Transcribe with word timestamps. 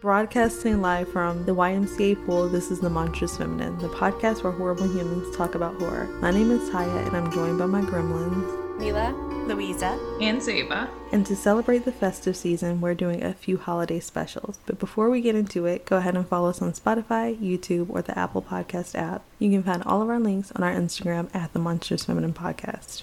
Broadcasting 0.00 0.80
live 0.80 1.12
from 1.12 1.44
the 1.44 1.54
YMCA 1.54 2.24
pool, 2.24 2.48
this 2.48 2.70
is 2.70 2.80
The 2.80 2.88
Monstrous 2.88 3.36
Feminine, 3.36 3.76
the 3.80 3.88
podcast 3.88 4.42
where 4.42 4.50
horrible 4.50 4.88
humans 4.88 5.36
talk 5.36 5.54
about 5.54 5.74
horror. 5.74 6.06
My 6.22 6.30
name 6.30 6.50
is 6.50 6.70
Tyia, 6.70 7.06
and 7.06 7.14
I'm 7.14 7.30
joined 7.30 7.58
by 7.58 7.66
my 7.66 7.82
gremlins, 7.82 8.78
Mila, 8.78 9.12
Louisa, 9.46 10.00
and 10.22 10.40
Zeba. 10.40 10.88
And 11.12 11.26
to 11.26 11.36
celebrate 11.36 11.84
the 11.84 11.92
festive 11.92 12.34
season, 12.34 12.80
we're 12.80 12.94
doing 12.94 13.22
a 13.22 13.34
few 13.34 13.58
holiday 13.58 14.00
specials. 14.00 14.58
But 14.64 14.78
before 14.78 15.10
we 15.10 15.20
get 15.20 15.34
into 15.34 15.66
it, 15.66 15.84
go 15.84 15.98
ahead 15.98 16.16
and 16.16 16.26
follow 16.26 16.48
us 16.48 16.62
on 16.62 16.72
Spotify, 16.72 17.38
YouTube, 17.38 17.90
or 17.90 18.00
the 18.00 18.18
Apple 18.18 18.40
Podcast 18.40 18.94
app. 18.94 19.22
You 19.38 19.50
can 19.50 19.62
find 19.62 19.82
all 19.82 20.00
of 20.00 20.08
our 20.08 20.18
links 20.18 20.50
on 20.52 20.62
our 20.62 20.72
Instagram 20.72 21.28
at 21.34 21.52
The 21.52 21.58
Monstrous 21.58 22.06
Feminine 22.06 22.32
Podcast. 22.32 23.02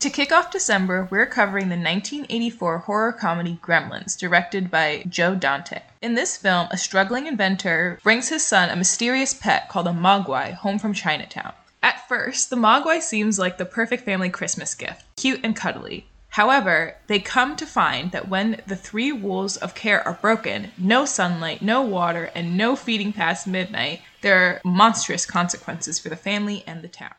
To 0.00 0.08
kick 0.08 0.32
off 0.32 0.50
December, 0.50 1.08
we're 1.10 1.26
covering 1.26 1.68
the 1.68 1.76
1984 1.76 2.78
horror 2.78 3.12
comedy 3.12 3.58
Gremlins, 3.62 4.16
directed 4.18 4.70
by 4.70 5.04
Joe 5.10 5.34
Dante. 5.34 5.82
In 6.00 6.14
this 6.14 6.36
film, 6.36 6.68
a 6.70 6.78
struggling 6.78 7.26
inventor 7.26 7.98
brings 8.04 8.28
his 8.28 8.46
son 8.46 8.70
a 8.70 8.76
mysterious 8.76 9.34
pet 9.34 9.68
called 9.68 9.88
a 9.88 9.90
mogwai 9.90 10.54
home 10.54 10.78
from 10.78 10.94
Chinatown. 10.94 11.52
At 11.82 12.06
first, 12.08 12.50
the 12.50 12.56
mogwai 12.56 13.02
seems 13.02 13.36
like 13.36 13.58
the 13.58 13.64
perfect 13.64 14.04
family 14.04 14.30
Christmas 14.30 14.76
gift, 14.76 15.04
cute 15.16 15.40
and 15.42 15.56
cuddly. 15.56 16.06
However, 16.28 16.94
they 17.08 17.18
come 17.18 17.56
to 17.56 17.66
find 17.66 18.12
that 18.12 18.28
when 18.28 18.62
the 18.68 18.76
three 18.76 19.10
rules 19.10 19.56
of 19.56 19.74
care 19.74 20.06
are 20.06 20.18
broken 20.20 20.70
no 20.78 21.04
sunlight, 21.04 21.62
no 21.62 21.82
water, 21.82 22.30
and 22.32 22.56
no 22.56 22.76
feeding 22.76 23.12
past 23.12 23.48
midnight 23.48 24.00
there 24.20 24.38
are 24.38 24.60
monstrous 24.64 25.26
consequences 25.26 25.98
for 25.98 26.10
the 26.10 26.16
family 26.16 26.62
and 26.64 26.82
the 26.82 26.88
town. 26.88 27.14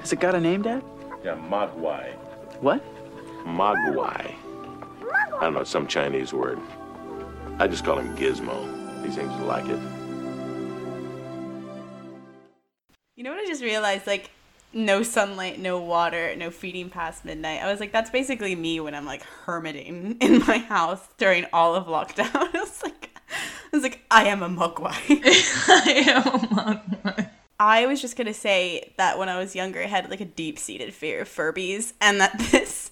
Has 0.00 0.12
it 0.12 0.20
got 0.20 0.34
a 0.34 0.40
name, 0.40 0.60
Dad? 0.60 0.82
Yeah, 1.24 1.36
Mogwai. 1.36 2.12
What? 2.60 2.84
Mogwai. 3.46 4.34
I 5.40 5.44
don't 5.44 5.54
know, 5.54 5.64
some 5.64 5.86
Chinese 5.86 6.34
word. 6.34 6.60
I 7.58 7.66
just 7.66 7.82
call 7.82 7.98
him 7.98 8.14
Gizmo. 8.14 8.62
He 9.02 9.10
seems 9.10 9.34
to 9.36 9.44
like 9.46 9.64
it. 9.64 9.78
You 13.16 13.24
know 13.24 13.30
what 13.30 13.40
I 13.40 13.46
just 13.46 13.62
realized? 13.62 14.06
Like, 14.06 14.30
no 14.74 15.02
sunlight, 15.02 15.58
no 15.58 15.80
water, 15.80 16.36
no 16.36 16.50
feeding 16.50 16.90
past 16.90 17.24
midnight. 17.24 17.62
I 17.62 17.70
was 17.70 17.80
like, 17.80 17.90
that's 17.90 18.10
basically 18.10 18.54
me 18.54 18.80
when 18.80 18.94
I'm 18.94 19.06
like 19.06 19.22
hermiting 19.46 20.18
in 20.20 20.40
my 20.40 20.58
house 20.58 21.08
during 21.16 21.46
all 21.54 21.74
of 21.74 21.86
lockdown. 21.86 22.30
I 22.34 22.50
was 22.52 22.82
like, 22.82 23.10
I 23.30 23.76
was 23.76 23.82
like, 23.82 24.02
I 24.10 24.24
am 24.24 24.42
a 24.42 24.48
mogwai. 24.50 24.92
I 25.68 26.04
am 26.06 26.22
a 26.22 26.38
mogwai. 26.38 27.30
I 27.58 27.86
was 27.86 28.00
just 28.00 28.16
gonna 28.16 28.34
say 28.34 28.92
that 28.96 29.18
when 29.18 29.30
I 29.30 29.38
was 29.38 29.54
younger, 29.54 29.82
I 29.82 29.86
had 29.86 30.08
like 30.10 30.20
a 30.20 30.26
deep 30.26 30.58
seated 30.58 30.94
fear 30.94 31.20
of 31.22 31.28
Furbies, 31.28 31.92
and 32.00 32.20
that 32.20 32.38
this 32.50 32.90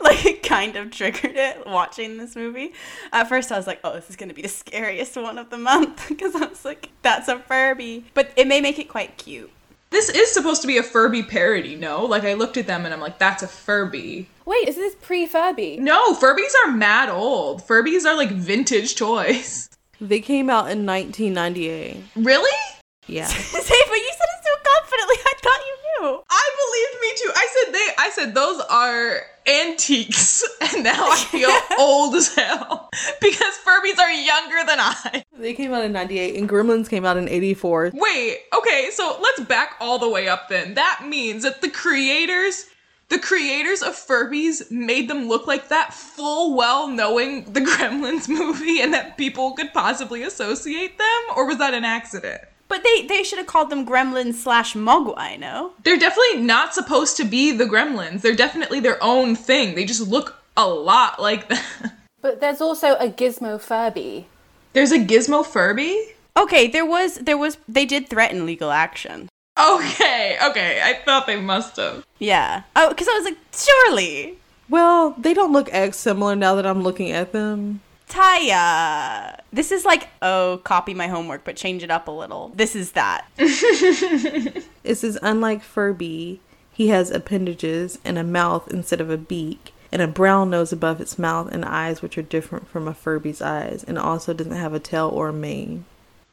like 0.00 0.39
kind 0.50 0.74
of 0.74 0.90
triggered 0.90 1.36
it 1.36 1.64
watching 1.64 2.16
this 2.16 2.34
movie. 2.34 2.72
At 3.12 3.28
first, 3.28 3.52
I 3.52 3.56
was 3.56 3.68
like, 3.68 3.78
oh, 3.84 3.94
this 3.94 4.10
is 4.10 4.16
gonna 4.16 4.34
be 4.34 4.42
the 4.42 4.48
scariest 4.48 5.16
one 5.16 5.38
of 5.38 5.48
the 5.48 5.56
month 5.56 6.04
because 6.08 6.34
I 6.34 6.46
was 6.46 6.64
like, 6.64 6.90
that's 7.02 7.28
a 7.28 7.38
Furby, 7.38 8.06
but 8.14 8.32
it 8.34 8.48
may 8.48 8.60
make 8.60 8.80
it 8.80 8.88
quite 8.88 9.16
cute. 9.16 9.50
This 9.90 10.08
is 10.08 10.32
supposed 10.32 10.60
to 10.62 10.68
be 10.68 10.76
a 10.76 10.82
Furby 10.82 11.22
parody, 11.22 11.76
no? 11.76 12.04
Like 12.04 12.24
I 12.24 12.34
looked 12.34 12.56
at 12.56 12.66
them 12.66 12.84
and 12.84 12.92
I'm 12.92 13.00
like, 13.00 13.18
that's 13.18 13.44
a 13.44 13.48
Furby. 13.48 14.28
Wait, 14.44 14.68
is 14.68 14.74
this 14.74 14.96
pre-Furby? 15.00 15.78
No, 15.78 16.14
Furbies 16.14 16.52
are 16.64 16.72
mad 16.72 17.08
old. 17.08 17.62
Furbies 17.62 18.04
are 18.04 18.16
like 18.16 18.30
vintage 18.30 18.96
toys. 18.96 19.68
They 20.02 20.20
came 20.20 20.48
out 20.48 20.70
in 20.72 20.86
1998. 20.86 22.02
Really? 22.16 22.58
Yeah. 23.06 23.26
Say, 23.26 23.80
but 23.84 24.00
you 24.00 24.10
said 24.16 24.30
it 24.32 24.42
so 24.48 24.54
confidently. 24.64 25.16
I 25.20 25.34
thought 25.42 25.60
you 25.60 25.76
knew. 25.84 26.24
I 26.30 26.44
believed 26.56 27.02
me 27.02 27.10
too. 27.20 27.32
I 27.36 27.46
said 27.70 27.74
they. 27.74 27.94
I 27.98 28.10
said 28.10 28.34
those 28.34 28.60
are 28.70 29.22
antiques, 29.46 30.46
and 30.60 30.84
now 30.84 31.10
I 31.10 31.16
feel 31.16 31.50
old 31.78 32.14
as 32.14 32.34
hell 32.34 32.88
because 33.20 33.58
Furbies 33.66 33.98
are 33.98 34.10
younger 34.10 34.66
than 34.66 34.80
I. 34.80 35.24
They 35.36 35.54
came 35.54 35.72
out 35.72 35.84
in 35.84 35.92
98 35.92 36.36
and 36.36 36.48
Gremlins 36.48 36.88
came 36.88 37.04
out 37.04 37.16
in 37.16 37.28
84. 37.28 37.92
Wait, 37.94 38.38
okay, 38.56 38.90
so 38.92 39.18
let's 39.20 39.40
back 39.40 39.76
all 39.80 39.98
the 39.98 40.08
way 40.08 40.28
up 40.28 40.48
then. 40.48 40.74
That 40.74 41.04
means 41.06 41.42
that 41.44 41.62
the 41.62 41.70
creators 41.70 42.66
the 43.08 43.18
creators 43.18 43.82
of 43.82 43.94
Furbies 43.94 44.70
made 44.70 45.10
them 45.10 45.26
look 45.26 45.48
like 45.48 45.68
that 45.68 45.92
full 45.92 46.54
well 46.54 46.86
knowing 46.86 47.52
the 47.52 47.60
Gremlins 47.60 48.28
movie 48.28 48.80
and 48.80 48.94
that 48.94 49.18
people 49.18 49.50
could 49.52 49.72
possibly 49.72 50.22
associate 50.22 50.96
them 50.96 51.22
or 51.34 51.44
was 51.46 51.58
that 51.58 51.74
an 51.74 51.84
accident? 51.84 52.40
But 52.70 52.84
they 52.84 53.02
they 53.02 53.24
should 53.24 53.38
have 53.38 53.48
called 53.48 53.68
them 53.68 53.84
Gremlins 53.84 54.34
slash 54.34 54.74
Mogwai, 54.74 55.38
no? 55.38 55.72
They're 55.82 55.98
definitely 55.98 56.40
not 56.40 56.72
supposed 56.72 57.16
to 57.16 57.24
be 57.24 57.50
the 57.50 57.64
Gremlins. 57.64 58.22
They're 58.22 58.36
definitely 58.36 58.78
their 58.78 59.02
own 59.02 59.34
thing. 59.34 59.74
They 59.74 59.84
just 59.84 60.06
look 60.06 60.40
a 60.56 60.66
lot 60.66 61.20
like 61.20 61.48
that. 61.48 61.92
But 62.22 62.40
there's 62.40 62.60
also 62.60 62.96
a 62.96 63.08
Gizmo 63.08 63.58
Furby. 63.58 64.26
There's 64.74 64.92
a 64.92 64.98
Gizmo 64.98 65.42
Furby? 65.42 66.12
Okay, 66.36 66.68
there 66.68 66.84
was 66.84 67.14
there 67.16 67.38
was 67.38 67.56
they 67.66 67.86
did 67.86 68.08
threaten 68.08 68.44
legal 68.44 68.70
action. 68.70 69.28
Okay, 69.58 70.36
okay. 70.44 70.82
I 70.84 71.00
thought 71.04 71.26
they 71.26 71.40
must 71.40 71.76
have. 71.76 72.04
Yeah. 72.18 72.62
Oh, 72.76 72.90
because 72.90 73.08
I 73.08 73.12
was 73.12 73.24
like, 73.24 73.38
surely. 73.52 74.38
Well, 74.68 75.12
they 75.18 75.34
don't 75.34 75.52
look 75.52 75.68
X 75.72 75.96
similar 75.96 76.36
now 76.36 76.54
that 76.54 76.66
I'm 76.66 76.82
looking 76.82 77.10
at 77.10 77.32
them. 77.32 77.80
Tyia. 78.10 79.40
This 79.52 79.72
is 79.72 79.84
like, 79.84 80.08
oh, 80.20 80.60
copy 80.64 80.94
my 80.94 81.06
homework, 81.06 81.44
but 81.44 81.56
change 81.56 81.82
it 81.82 81.90
up 81.90 82.08
a 82.08 82.10
little. 82.10 82.50
This 82.54 82.76
is 82.76 82.92
that. 82.92 83.26
this 83.36 85.04
is 85.04 85.18
unlike 85.22 85.62
Furby, 85.62 86.40
he 86.72 86.88
has 86.88 87.10
appendages 87.10 87.98
and 88.04 88.18
a 88.18 88.24
mouth 88.24 88.68
instead 88.72 89.00
of 89.00 89.10
a 89.10 89.16
beak, 89.16 89.72
and 89.92 90.02
a 90.02 90.08
brown 90.08 90.50
nose 90.50 90.72
above 90.72 91.00
its 91.00 91.18
mouth 91.18 91.50
and 91.52 91.64
eyes, 91.64 92.02
which 92.02 92.18
are 92.18 92.22
different 92.22 92.68
from 92.68 92.88
a 92.88 92.94
Furby's 92.94 93.40
eyes, 93.40 93.84
and 93.84 93.98
also 93.98 94.32
doesn't 94.32 94.52
have 94.52 94.74
a 94.74 94.80
tail 94.80 95.08
or 95.08 95.28
a 95.28 95.32
mane. 95.32 95.84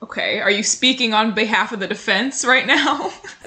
Okay, 0.01 0.39
are 0.39 0.51
you 0.51 0.61
speaking 0.61 1.13
on 1.13 1.33
behalf 1.33 1.71
of 1.71 1.79
the 1.79 1.87
defense 1.87 2.45
right 2.45 2.67
now? 2.67 3.11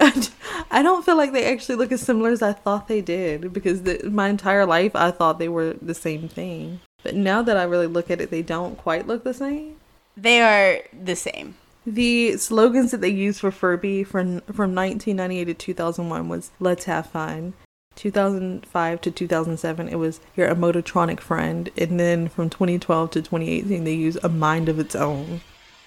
I 0.70 0.82
don't 0.82 1.04
feel 1.04 1.16
like 1.16 1.32
they 1.32 1.52
actually 1.52 1.76
look 1.76 1.92
as 1.92 2.00
similar 2.00 2.30
as 2.30 2.42
I 2.42 2.52
thought 2.52 2.88
they 2.88 3.00
did 3.00 3.52
because 3.52 3.82
the, 3.82 4.08
my 4.10 4.28
entire 4.28 4.66
life 4.66 4.96
I 4.96 5.12
thought 5.12 5.38
they 5.38 5.48
were 5.48 5.74
the 5.74 5.94
same 5.94 6.28
thing. 6.28 6.80
But 7.02 7.14
now 7.14 7.42
that 7.42 7.56
I 7.56 7.64
really 7.64 7.86
look 7.86 8.10
at 8.10 8.20
it, 8.20 8.30
they 8.30 8.42
don't 8.42 8.76
quite 8.76 9.06
look 9.06 9.24
the 9.24 9.34
same. 9.34 9.76
They 10.16 10.40
are 10.42 10.80
the 10.92 11.16
same. 11.16 11.54
The 11.86 12.36
slogans 12.36 12.90
that 12.90 13.00
they 13.00 13.08
used 13.08 13.40
for 13.40 13.50
Furby 13.50 14.04
from 14.04 14.40
from 14.42 14.74
1998 14.74 15.44
to 15.46 15.54
2001 15.54 16.28
was 16.28 16.50
"Let's 16.60 16.84
have 16.84 17.06
fun." 17.06 17.54
2005 17.96 19.00
to 19.00 19.10
2007 19.10 19.88
it 19.88 19.96
was 19.96 20.20
your 20.36 20.54
emotronic 20.54 21.20
friend, 21.20 21.70
and 21.76 21.98
then 21.98 22.28
from 22.28 22.48
2012 22.48 23.10
to 23.12 23.22
2018 23.22 23.84
they 23.84 23.94
used 23.94 24.18
"A 24.22 24.28
Mind 24.28 24.68
of 24.68 24.78
Its 24.78 24.94
Own." 24.94 25.40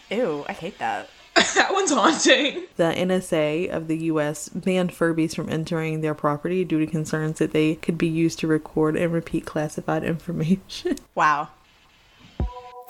Ew, 0.09 0.45
I 0.49 0.53
hate 0.53 0.79
that. 0.79 1.09
that 1.55 1.69
one's 1.71 1.91
haunting. 1.91 2.63
The 2.75 2.93
NSA 2.95 3.69
of 3.69 3.87
the 3.87 3.97
US 4.05 4.49
banned 4.49 4.91
Furbies 4.91 5.35
from 5.35 5.49
entering 5.49 6.01
their 6.01 6.13
property 6.13 6.63
due 6.63 6.79
to 6.79 6.87
concerns 6.87 7.39
that 7.39 7.51
they 7.51 7.75
could 7.75 7.97
be 7.97 8.07
used 8.07 8.39
to 8.39 8.47
record 8.47 8.95
and 8.95 9.11
repeat 9.11 9.45
classified 9.45 10.03
information. 10.03 10.97
Wow. 11.15 11.49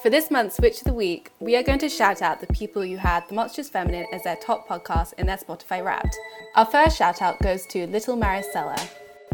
For 0.02 0.09
this 0.09 0.30
month's 0.30 0.59
Witch 0.59 0.80
of 0.80 0.86
the 0.86 0.94
Week, 0.94 1.32
we 1.40 1.56
are 1.56 1.64
going 1.64 1.80
to 1.80 1.88
shout 1.88 2.22
out 2.22 2.42
the 2.42 2.48
people 2.48 2.82
who 2.82 2.98
had 2.98 3.28
The 3.28 3.36
Monstrous 3.36 3.70
Feminine 3.70 4.06
as 4.12 4.24
their 4.24 4.36
top 4.36 4.68
podcast 4.68 5.14
in 5.14 5.28
their 5.28 5.38
Spotify 5.38 5.84
Wrapped. 5.84 6.16
Our 6.56 6.66
first 6.66 6.98
shout 6.98 7.22
out 7.22 7.40
goes 7.40 7.66
to 7.68 7.88
Little 7.88 8.18
Maricela. 8.18 8.78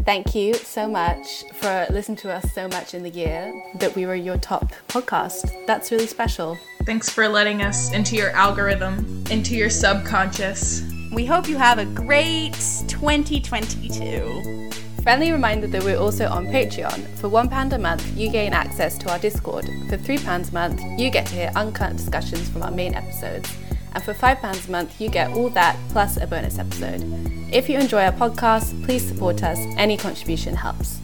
Thank 0.04 0.34
you 0.34 0.54
so 0.54 0.88
much 0.88 1.44
for 1.54 1.86
listening 1.90 2.18
to 2.18 2.32
us 2.32 2.52
so 2.52 2.68
much 2.68 2.94
in 2.94 3.02
the 3.02 3.10
year 3.10 3.52
that 3.76 3.94
we 3.94 4.06
were 4.06 4.14
your 4.14 4.38
top 4.38 4.72
podcast. 4.88 5.66
That's 5.66 5.90
really 5.90 6.06
special. 6.06 6.56
Thanks 6.84 7.10
for 7.10 7.28
letting 7.28 7.60
us 7.62 7.92
into 7.92 8.16
your 8.16 8.30
algorithm, 8.30 9.24
into 9.30 9.54
your 9.54 9.68
subconscious. 9.68 10.82
We 11.12 11.26
hope 11.26 11.46
you 11.46 11.58
have 11.58 11.78
a 11.78 11.84
great 11.84 12.54
2022. 12.88 14.70
Friendly 15.02 15.30
reminder 15.30 15.66
that 15.66 15.84
we're 15.84 15.98
also 15.98 16.26
on 16.28 16.46
Patreon. 16.46 17.06
For 17.18 17.28
£1 17.28 17.72
a 17.72 17.78
month, 17.78 18.16
you 18.16 18.30
gain 18.30 18.54
access 18.54 18.96
to 18.98 19.10
our 19.12 19.18
Discord. 19.18 19.66
For 19.90 19.98
£3 19.98 20.50
a 20.50 20.54
month, 20.54 20.80
you 20.98 21.10
get 21.10 21.26
to 21.26 21.34
hear 21.34 21.52
uncut 21.54 21.96
discussions 21.98 22.48
from 22.48 22.62
our 22.62 22.70
main 22.70 22.94
episodes. 22.94 23.54
And 23.94 24.02
for 24.02 24.14
£5 24.14 24.68
a 24.68 24.70
month, 24.70 24.98
you 25.00 25.10
get 25.10 25.32
all 25.32 25.50
that 25.50 25.76
plus 25.90 26.16
a 26.16 26.26
bonus 26.26 26.58
episode. 26.58 27.04
If 27.52 27.68
you 27.68 27.78
enjoy 27.78 28.04
our 28.04 28.12
podcast, 28.12 28.82
please 28.84 29.06
support 29.06 29.42
us. 29.42 29.58
Any 29.76 29.98
contribution 29.98 30.54
helps. 30.54 30.98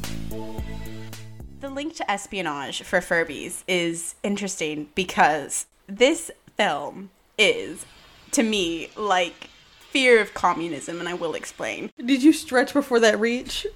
The 1.77 1.83
link 1.83 1.97
to 1.97 2.11
espionage 2.11 2.83
for 2.85 3.01
Furbies 3.01 3.63
is 3.69 4.15
interesting 4.23 4.89
because 4.95 5.67
this 5.87 6.31
film 6.57 7.11
is, 7.37 7.85
to 8.31 8.43
me, 8.43 8.89
like 8.97 9.51
fear 9.91 10.23
of 10.23 10.33
communism, 10.33 11.01
and 11.01 11.07
I 11.07 11.13
will 11.13 11.35
explain. 11.35 11.91
Did 12.03 12.23
you 12.23 12.33
stretch 12.33 12.73
before 12.73 12.99
that 13.01 13.21
reach? 13.21 13.67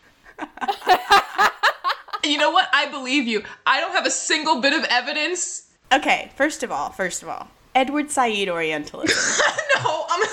you 2.25 2.39
know 2.39 2.51
what? 2.51 2.71
I 2.73 2.87
believe 2.91 3.27
you. 3.27 3.43
I 3.67 3.81
don't 3.81 3.93
have 3.93 4.07
a 4.07 4.11
single 4.11 4.63
bit 4.63 4.73
of 4.73 4.83
evidence. 4.85 5.69
Okay, 5.93 6.33
first 6.37 6.63
of 6.63 6.73
all, 6.73 6.89
first 6.89 7.23
of 7.23 7.29
all, 7.29 7.49
Edward 7.75 8.11
Said 8.11 8.49
Orientalism. 8.49 9.15
no, 9.85 10.07
I'm. 10.09 10.27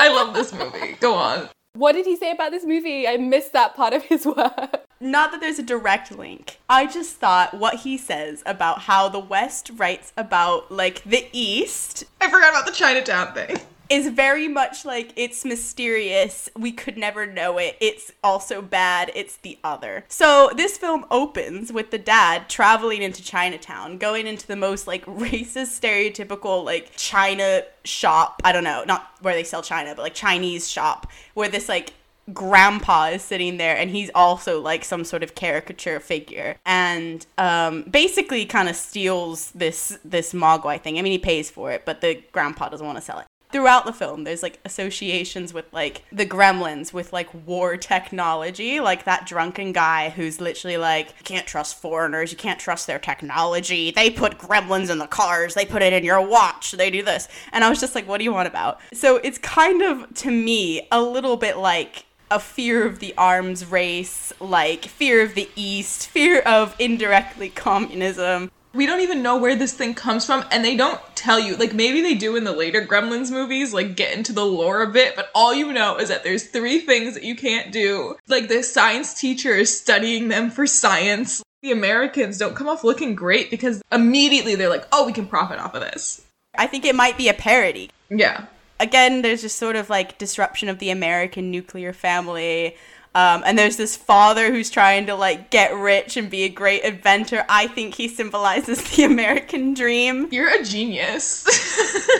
I 0.00 0.08
love 0.08 0.34
this 0.34 0.52
movie. 0.52 0.96
Go 0.98 1.14
on. 1.14 1.48
What 1.78 1.92
did 1.92 2.06
he 2.06 2.16
say 2.16 2.32
about 2.32 2.50
this 2.50 2.64
movie? 2.64 3.06
I 3.06 3.18
missed 3.18 3.52
that 3.52 3.76
part 3.76 3.92
of 3.92 4.02
his 4.02 4.26
work. 4.36 4.84
not 4.98 5.30
that 5.30 5.40
there's 5.40 5.60
a 5.60 5.62
direct 5.62 6.10
link. 6.10 6.58
I 6.68 6.86
just 6.86 7.14
thought 7.18 7.54
what 7.54 7.76
he 7.76 7.96
says 7.96 8.42
about 8.44 8.80
how 8.80 9.08
the 9.08 9.20
West 9.20 9.70
writes 9.76 10.12
about 10.16 10.72
like 10.72 11.04
the 11.04 11.28
East 11.32 12.02
I 12.20 12.28
forgot 12.28 12.50
about 12.50 12.66
the 12.66 12.72
Chinatown 12.72 13.32
thing. 13.32 13.58
is 13.88 14.08
very 14.08 14.48
much 14.48 14.84
like 14.84 15.12
it's 15.16 15.44
mysterious. 15.44 16.48
We 16.56 16.72
could 16.72 16.96
never 16.96 17.26
know 17.26 17.58
it. 17.58 17.76
It's 17.80 18.12
also 18.22 18.62
bad. 18.62 19.10
It's 19.14 19.36
the 19.36 19.58
other. 19.64 20.04
So 20.08 20.50
this 20.56 20.76
film 20.76 21.04
opens 21.10 21.72
with 21.72 21.90
the 21.90 21.98
dad 21.98 22.48
traveling 22.48 23.02
into 23.02 23.22
Chinatown, 23.22 23.98
going 23.98 24.26
into 24.26 24.46
the 24.46 24.56
most 24.56 24.86
like 24.86 25.04
racist, 25.06 25.80
stereotypical 25.80 26.64
like 26.64 26.92
China 26.96 27.62
shop. 27.84 28.40
I 28.44 28.52
don't 28.52 28.64
know, 28.64 28.84
not 28.86 29.10
where 29.20 29.34
they 29.34 29.44
sell 29.44 29.62
China, 29.62 29.94
but 29.94 30.02
like 30.02 30.14
Chinese 30.14 30.68
shop 30.68 31.10
where 31.34 31.48
this 31.48 31.68
like 31.68 31.92
grandpa 32.32 33.06
is 33.06 33.22
sitting 33.22 33.56
there 33.56 33.76
and 33.76 33.90
he's 33.90 34.10
also 34.14 34.60
like 34.60 34.84
some 34.84 35.04
sort 35.04 35.22
of 35.22 35.34
caricature 35.34 35.98
figure 35.98 36.56
and 36.66 37.26
um, 37.38 37.82
basically 37.84 38.44
kind 38.44 38.68
of 38.68 38.76
steals 38.76 39.50
this 39.52 39.98
this 40.04 40.34
mogwai 40.34 40.80
thing 40.80 40.98
i 40.98 41.02
mean 41.02 41.12
he 41.12 41.18
pays 41.18 41.50
for 41.50 41.72
it 41.72 41.84
but 41.86 42.00
the 42.00 42.22
grandpa 42.32 42.68
doesn't 42.68 42.86
want 42.86 42.98
to 42.98 43.02
sell 43.02 43.18
it 43.18 43.26
throughout 43.50 43.86
the 43.86 43.92
film 43.92 44.24
there's 44.24 44.42
like 44.42 44.58
associations 44.64 45.54
with 45.54 45.64
like 45.72 46.02
the 46.12 46.26
gremlins 46.26 46.92
with 46.92 47.12
like 47.12 47.28
war 47.46 47.76
technology 47.76 48.80
like 48.80 49.04
that 49.04 49.26
drunken 49.26 49.72
guy 49.72 50.10
who's 50.10 50.40
literally 50.40 50.76
like 50.76 51.08
you 51.18 51.24
can't 51.24 51.46
trust 51.46 51.80
foreigners 51.80 52.30
you 52.30 52.36
can't 52.36 52.60
trust 52.60 52.86
their 52.86 52.98
technology. 52.98 53.90
They 53.90 54.10
put 54.10 54.38
gremlins 54.38 54.90
in 54.90 54.98
the 54.98 55.06
cars 55.06 55.54
they 55.54 55.64
put 55.64 55.82
it 55.82 55.92
in 55.92 56.04
your 56.04 56.20
watch 56.20 56.72
they 56.72 56.90
do 56.90 57.02
this. 57.02 57.28
And 57.52 57.64
i 57.64 57.68
was 57.68 57.80
just 57.80 57.94
like 57.94 58.06
what 58.06 58.18
do 58.18 58.24
you 58.24 58.32
want 58.32 58.48
about? 58.48 58.80
So 58.92 59.16
it's 59.16 59.38
kind 59.38 59.82
of 59.82 60.12
to 60.14 60.30
me 60.30 60.86
a 60.90 61.00
little 61.00 61.36
bit 61.36 61.56
like 61.56 62.04
a 62.30 62.38
fear 62.38 62.86
of 62.86 62.98
the 62.98 63.14
arms 63.16 63.64
race, 63.64 64.32
like 64.40 64.84
fear 64.84 65.22
of 65.22 65.34
the 65.34 65.48
East, 65.56 66.08
fear 66.08 66.40
of 66.40 66.74
indirectly 66.78 67.48
communism. 67.48 68.50
We 68.74 68.84
don't 68.84 69.00
even 69.00 69.22
know 69.22 69.38
where 69.38 69.56
this 69.56 69.72
thing 69.72 69.94
comes 69.94 70.26
from, 70.26 70.44
and 70.50 70.62
they 70.62 70.76
don't 70.76 71.00
tell 71.18 71.38
you. 71.38 71.56
Like, 71.56 71.74
maybe 71.74 72.00
they 72.00 72.14
do 72.14 72.36
in 72.36 72.44
the 72.44 72.52
later 72.52 72.84
Gremlins 72.84 73.30
movies, 73.30 73.74
like, 73.74 73.96
get 73.96 74.16
into 74.16 74.32
the 74.32 74.44
lore 74.44 74.82
a 74.82 74.90
bit, 74.90 75.16
but 75.16 75.30
all 75.34 75.52
you 75.52 75.72
know 75.72 75.98
is 75.98 76.08
that 76.08 76.24
there's 76.24 76.44
three 76.44 76.78
things 76.80 77.14
that 77.14 77.24
you 77.24 77.36
can't 77.36 77.72
do. 77.72 78.16
Like, 78.28 78.48
the 78.48 78.62
science 78.62 79.14
teacher 79.14 79.54
is 79.54 79.76
studying 79.78 80.28
them 80.28 80.50
for 80.50 80.66
science. 80.66 81.42
The 81.62 81.72
Americans 81.72 82.38
don't 82.38 82.54
come 82.54 82.68
off 82.68 82.84
looking 82.84 83.14
great 83.14 83.50
because 83.50 83.82
immediately 83.90 84.54
they're 84.54 84.68
like, 84.68 84.86
oh, 84.92 85.04
we 85.06 85.12
can 85.12 85.26
profit 85.26 85.58
off 85.58 85.74
of 85.74 85.80
this. 85.80 86.24
I 86.56 86.66
think 86.66 86.84
it 86.84 86.94
might 86.94 87.18
be 87.18 87.28
a 87.28 87.34
parody. 87.34 87.90
Yeah. 88.10 88.46
Again, 88.80 89.22
there's 89.22 89.42
just 89.42 89.58
sort 89.58 89.76
of 89.76 89.90
like 89.90 90.18
disruption 90.18 90.68
of 90.68 90.78
the 90.78 90.90
American 90.90 91.50
nuclear 91.50 91.92
family. 91.92 92.76
Um, 93.18 93.42
and 93.44 93.58
there's 93.58 93.76
this 93.76 93.96
father 93.96 94.52
who's 94.52 94.70
trying 94.70 95.06
to 95.06 95.16
like 95.16 95.50
get 95.50 95.74
rich 95.74 96.16
and 96.16 96.30
be 96.30 96.44
a 96.44 96.48
great 96.48 96.82
inventor. 96.84 97.44
I 97.48 97.66
think 97.66 97.96
he 97.96 98.06
symbolizes 98.06 98.96
the 98.96 99.02
American 99.02 99.74
dream. 99.74 100.28
You're 100.30 100.60
a 100.60 100.62
genius. 100.62 101.44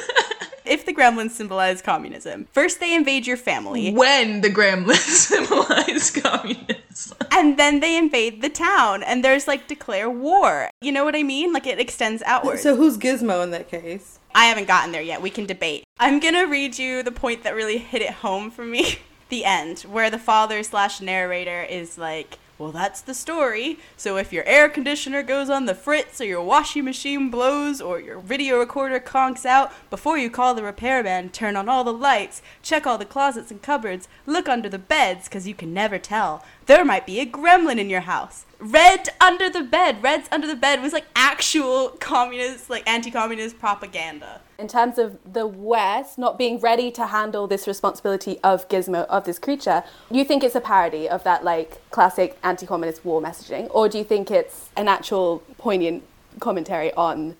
If 0.68 0.84
the 0.84 0.92
gremlins 0.92 1.30
symbolize 1.30 1.80
communism, 1.80 2.46
first 2.52 2.78
they 2.78 2.94
invade 2.94 3.26
your 3.26 3.38
family, 3.38 3.90
when 3.94 4.42
the 4.42 4.50
gremlins 4.50 4.96
symbolize 4.98 6.10
communism. 6.10 7.16
and 7.32 7.58
then 7.58 7.80
they 7.80 7.96
invade 7.96 8.42
the 8.42 8.50
town, 8.50 9.02
and 9.02 9.24
there's 9.24 9.48
like 9.48 9.66
declare 9.66 10.10
war. 10.10 10.68
You 10.82 10.92
know 10.92 11.06
what 11.06 11.16
I 11.16 11.22
mean? 11.22 11.54
Like 11.54 11.66
it 11.66 11.80
extends 11.80 12.22
outwards. 12.24 12.60
So 12.60 12.76
who's 12.76 12.98
Gizmo 12.98 13.42
in 13.42 13.50
that 13.52 13.70
case? 13.70 14.18
I 14.34 14.44
haven't 14.44 14.68
gotten 14.68 14.92
there 14.92 15.00
yet. 15.00 15.22
We 15.22 15.30
can 15.30 15.46
debate. 15.46 15.84
I'm 15.98 16.20
gonna 16.20 16.46
read 16.46 16.78
you 16.78 17.02
the 17.02 17.12
point 17.12 17.44
that 17.44 17.54
really 17.54 17.78
hit 17.78 18.02
it 18.02 18.12
home 18.12 18.50
for 18.50 18.66
me. 18.66 18.98
the 19.28 19.44
end, 19.44 19.80
where 19.80 20.10
the 20.10 20.18
father 20.18 20.62
slash 20.62 21.00
narrator 21.00 21.62
is 21.62 21.98
like, 21.98 22.38
well, 22.58 22.72
that's 22.72 23.00
the 23.00 23.14
story. 23.14 23.78
So 23.96 24.16
if 24.16 24.32
your 24.32 24.44
air 24.44 24.68
conditioner 24.68 25.22
goes 25.22 25.48
on 25.48 25.66
the 25.66 25.76
fritz, 25.76 26.20
or 26.20 26.24
your 26.24 26.42
washing 26.42 26.84
machine 26.84 27.30
blows, 27.30 27.80
or 27.80 28.00
your 28.00 28.18
video 28.18 28.58
recorder 28.58 28.98
conks 28.98 29.46
out, 29.46 29.72
before 29.90 30.18
you 30.18 30.28
call 30.28 30.54
the 30.54 30.64
repairman, 30.64 31.28
turn 31.28 31.54
on 31.54 31.68
all 31.68 31.84
the 31.84 31.92
lights, 31.92 32.42
check 32.60 32.84
all 32.84 32.98
the 32.98 33.04
closets 33.04 33.52
and 33.52 33.62
cupboards, 33.62 34.08
look 34.26 34.48
under 34.48 34.68
the 34.68 34.78
beds, 34.78 35.28
because 35.28 35.46
you 35.46 35.54
can 35.54 35.72
never 35.72 35.98
tell. 35.98 36.44
There 36.68 36.84
might 36.84 37.06
be 37.06 37.18
a 37.18 37.24
gremlin 37.24 37.78
in 37.78 37.88
your 37.88 38.02
house. 38.02 38.44
Red 38.58 39.08
under 39.22 39.48
the 39.48 39.62
bed. 39.62 40.02
Red's 40.02 40.28
under 40.30 40.46
the 40.46 40.54
bed 40.54 40.82
was 40.82 40.92
like 40.92 41.06
actual 41.16 41.88
communist, 41.98 42.68
like 42.68 42.86
anti 42.86 43.10
communist 43.10 43.58
propaganda. 43.58 44.42
In 44.58 44.68
terms 44.68 44.98
of 44.98 45.16
the 45.24 45.46
West 45.46 46.18
not 46.18 46.36
being 46.36 46.60
ready 46.60 46.90
to 46.90 47.06
handle 47.06 47.46
this 47.46 47.66
responsibility 47.66 48.38
of 48.44 48.68
Gizmo, 48.68 49.06
of 49.06 49.24
this 49.24 49.38
creature, 49.38 49.82
you 50.10 50.24
think 50.24 50.44
it's 50.44 50.54
a 50.54 50.60
parody 50.60 51.08
of 51.08 51.24
that 51.24 51.42
like 51.42 51.80
classic 51.90 52.38
anti 52.44 52.66
communist 52.66 53.02
war 53.02 53.22
messaging? 53.22 53.68
Or 53.70 53.88
do 53.88 53.96
you 53.96 54.04
think 54.04 54.30
it's 54.30 54.68
an 54.76 54.88
actual 54.88 55.42
poignant 55.56 56.02
commentary 56.38 56.92
on 56.92 57.36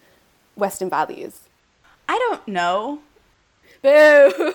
Western 0.57 0.89
values? 0.89 1.41
I 2.09 2.19
don't 2.19 2.49
know. 2.49 3.01
Boo! 3.83 3.89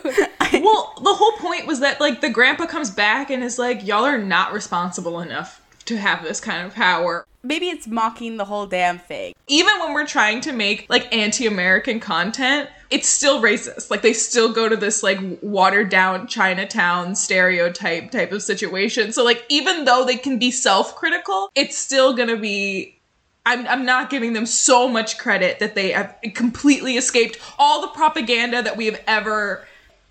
well, 0.53 0.93
the 1.01 1.13
whole 1.13 1.33
point 1.33 1.67
was 1.67 1.79
that 1.79 1.99
like 1.99 2.21
the 2.21 2.29
grandpa 2.29 2.65
comes 2.65 2.91
back 2.91 3.29
and 3.29 3.43
is 3.43 3.57
like, 3.57 3.85
y'all 3.85 4.05
are 4.05 4.17
not 4.17 4.53
responsible 4.53 5.19
enough 5.19 5.61
to 5.85 5.97
have 5.97 6.23
this 6.23 6.39
kind 6.39 6.65
of 6.65 6.73
power. 6.73 7.25
Maybe 7.45 7.67
it's 7.67 7.87
mocking 7.87 8.37
the 8.37 8.45
whole 8.45 8.65
damn 8.65 8.99
thing. 8.99 9.33
Even 9.47 9.77
when 9.79 9.93
we're 9.93 10.07
trying 10.07 10.39
to 10.41 10.53
make 10.53 10.85
like 10.89 11.13
anti-American 11.13 11.99
content, 11.99 12.69
it's 12.89 13.09
still 13.09 13.41
racist. 13.41 13.91
Like 13.91 14.01
they 14.01 14.13
still 14.13 14.53
go 14.53 14.69
to 14.69 14.77
this 14.77 15.03
like 15.03 15.19
watered 15.41 15.89
down 15.89 16.27
Chinatown 16.27 17.15
stereotype 17.15 18.11
type 18.11 18.31
of 18.31 18.41
situation. 18.43 19.11
So 19.11 19.25
like 19.25 19.43
even 19.49 19.83
though 19.83 20.05
they 20.05 20.15
can 20.15 20.39
be 20.39 20.51
self-critical, 20.51 21.49
it's 21.53 21.77
still 21.77 22.13
going 22.13 22.29
to 22.29 22.37
be 22.37 22.97
I'm, 23.45 23.67
I'm 23.67 23.85
not 23.85 24.09
giving 24.09 24.33
them 24.33 24.45
so 24.45 24.87
much 24.87 25.17
credit 25.17 25.59
that 25.59 25.75
they 25.75 25.91
have 25.91 26.15
completely 26.33 26.95
escaped 26.95 27.37
all 27.59 27.81
the 27.81 27.89
propaganda 27.89 28.61
that 28.61 28.77
we 28.77 28.85
have 28.85 29.01
ever 29.05 29.65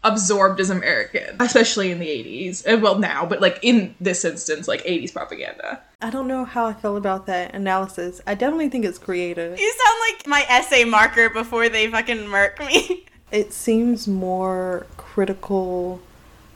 absorbed 0.05 0.61
as 0.61 0.69
American, 0.69 1.37
especially 1.41 1.91
in 1.91 1.99
the 1.99 2.07
80s. 2.07 2.65
And 2.67 2.79
uh, 2.79 2.81
well, 2.83 2.99
now, 2.99 3.25
but 3.25 3.41
like 3.41 3.59
in 3.63 3.95
this 4.01 4.25
instance, 4.25 4.69
like 4.69 4.85
80s 4.85 5.13
propaganda. 5.13 5.81
I 6.01 6.11
don't 6.11 6.27
know 6.27 6.45
how 6.45 6.67
I 6.67 6.73
feel 6.73 6.97
about 6.97 7.27
that 7.27 7.55
analysis. 7.55 8.21
I 8.27 8.35
definitely 8.35 8.69
think 8.69 8.85
it's 8.85 8.99
creative. 8.99 9.59
You 9.59 9.75
sound 9.85 10.01
like 10.11 10.27
my 10.27 10.47
essay 10.49 10.85
marker 10.85 11.31
before 11.31 11.69
they 11.69 11.91
fucking 11.91 12.29
murk 12.29 12.59
me. 12.61 13.07
It 13.31 13.55
seems 13.55 14.07
more 14.07 14.87
critical 14.99 16.03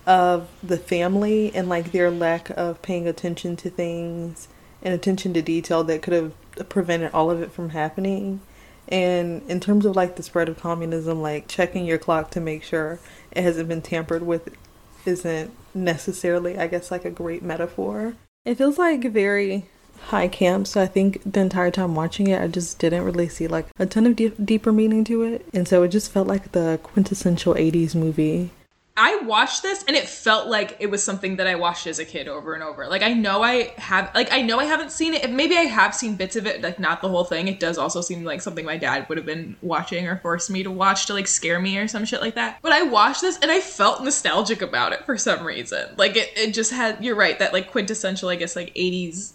of 0.06 0.46
the 0.62 0.76
family 0.76 1.50
and 1.54 1.70
like 1.70 1.90
their 1.90 2.10
lack 2.10 2.50
of 2.50 2.82
paying 2.82 3.08
attention 3.08 3.56
to 3.56 3.70
things 3.70 4.48
and 4.86 4.94
attention 4.94 5.34
to 5.34 5.42
detail 5.42 5.82
that 5.82 6.00
could 6.00 6.12
have 6.12 6.68
prevented 6.68 7.10
all 7.12 7.28
of 7.28 7.42
it 7.42 7.50
from 7.50 7.70
happening. 7.70 8.40
And 8.86 9.42
in 9.50 9.58
terms 9.58 9.84
of 9.84 9.96
like 9.96 10.14
the 10.14 10.22
spread 10.22 10.48
of 10.48 10.60
communism, 10.60 11.20
like 11.20 11.48
checking 11.48 11.84
your 11.84 11.98
clock 11.98 12.30
to 12.30 12.40
make 12.40 12.62
sure 12.62 13.00
it 13.32 13.42
hasn't 13.42 13.68
been 13.68 13.82
tampered 13.82 14.24
with 14.24 14.48
isn't 15.04 15.50
necessarily, 15.74 16.56
I 16.56 16.68
guess, 16.68 16.92
like 16.92 17.04
a 17.04 17.10
great 17.10 17.42
metaphor. 17.42 18.14
It 18.44 18.58
feels 18.58 18.78
like 18.78 19.02
very 19.10 19.66
high 20.02 20.28
camp, 20.28 20.68
so 20.68 20.80
I 20.80 20.86
think 20.86 21.20
the 21.24 21.40
entire 21.40 21.72
time 21.72 21.96
watching 21.96 22.28
it, 22.28 22.40
I 22.40 22.46
just 22.46 22.78
didn't 22.78 23.02
really 23.02 23.28
see 23.28 23.48
like 23.48 23.66
a 23.80 23.86
ton 23.86 24.06
of 24.06 24.14
deep 24.14 24.36
deeper 24.44 24.70
meaning 24.70 25.02
to 25.04 25.22
it. 25.22 25.44
And 25.52 25.66
so 25.66 25.82
it 25.82 25.88
just 25.88 26.12
felt 26.12 26.28
like 26.28 26.52
the 26.52 26.78
quintessential 26.84 27.54
80s 27.54 27.96
movie. 27.96 28.52
I 28.98 29.16
watched 29.16 29.62
this 29.62 29.84
and 29.86 29.94
it 29.94 30.08
felt 30.08 30.48
like 30.48 30.76
it 30.80 30.90
was 30.90 31.02
something 31.02 31.36
that 31.36 31.46
I 31.46 31.54
watched 31.56 31.86
as 31.86 31.98
a 31.98 32.04
kid 32.04 32.28
over 32.28 32.54
and 32.54 32.62
over. 32.62 32.88
Like 32.88 33.02
I 33.02 33.12
know 33.12 33.42
I 33.42 33.74
have 33.76 34.10
like 34.14 34.32
I 34.32 34.40
know 34.40 34.58
I 34.58 34.64
haven't 34.64 34.90
seen 34.90 35.12
it. 35.12 35.30
Maybe 35.30 35.54
I 35.54 35.62
have 35.62 35.94
seen 35.94 36.16
bits 36.16 36.34
of 36.34 36.46
it, 36.46 36.62
like 36.62 36.78
not 36.78 37.02
the 37.02 37.08
whole 37.08 37.24
thing. 37.24 37.46
It 37.46 37.60
does 37.60 37.76
also 37.76 38.00
seem 38.00 38.24
like 38.24 38.40
something 38.40 38.64
my 38.64 38.78
dad 38.78 39.06
would 39.08 39.18
have 39.18 39.26
been 39.26 39.56
watching 39.60 40.06
or 40.06 40.16
forced 40.18 40.48
me 40.48 40.62
to 40.62 40.70
watch 40.70 41.06
to 41.06 41.14
like 41.14 41.26
scare 41.28 41.60
me 41.60 41.76
or 41.76 41.88
some 41.88 42.06
shit 42.06 42.22
like 42.22 42.36
that. 42.36 42.58
But 42.62 42.72
I 42.72 42.84
watched 42.84 43.20
this 43.20 43.38
and 43.38 43.50
I 43.50 43.60
felt 43.60 44.02
nostalgic 44.02 44.62
about 44.62 44.92
it 44.92 45.04
for 45.04 45.18
some 45.18 45.44
reason. 45.44 45.90
Like 45.98 46.16
it, 46.16 46.30
it 46.34 46.54
just 46.54 46.72
had 46.72 47.04
you're 47.04 47.16
right, 47.16 47.38
that 47.38 47.52
like 47.52 47.70
quintessential, 47.70 48.30
I 48.30 48.36
guess, 48.36 48.56
like 48.56 48.74
80s 48.74 49.34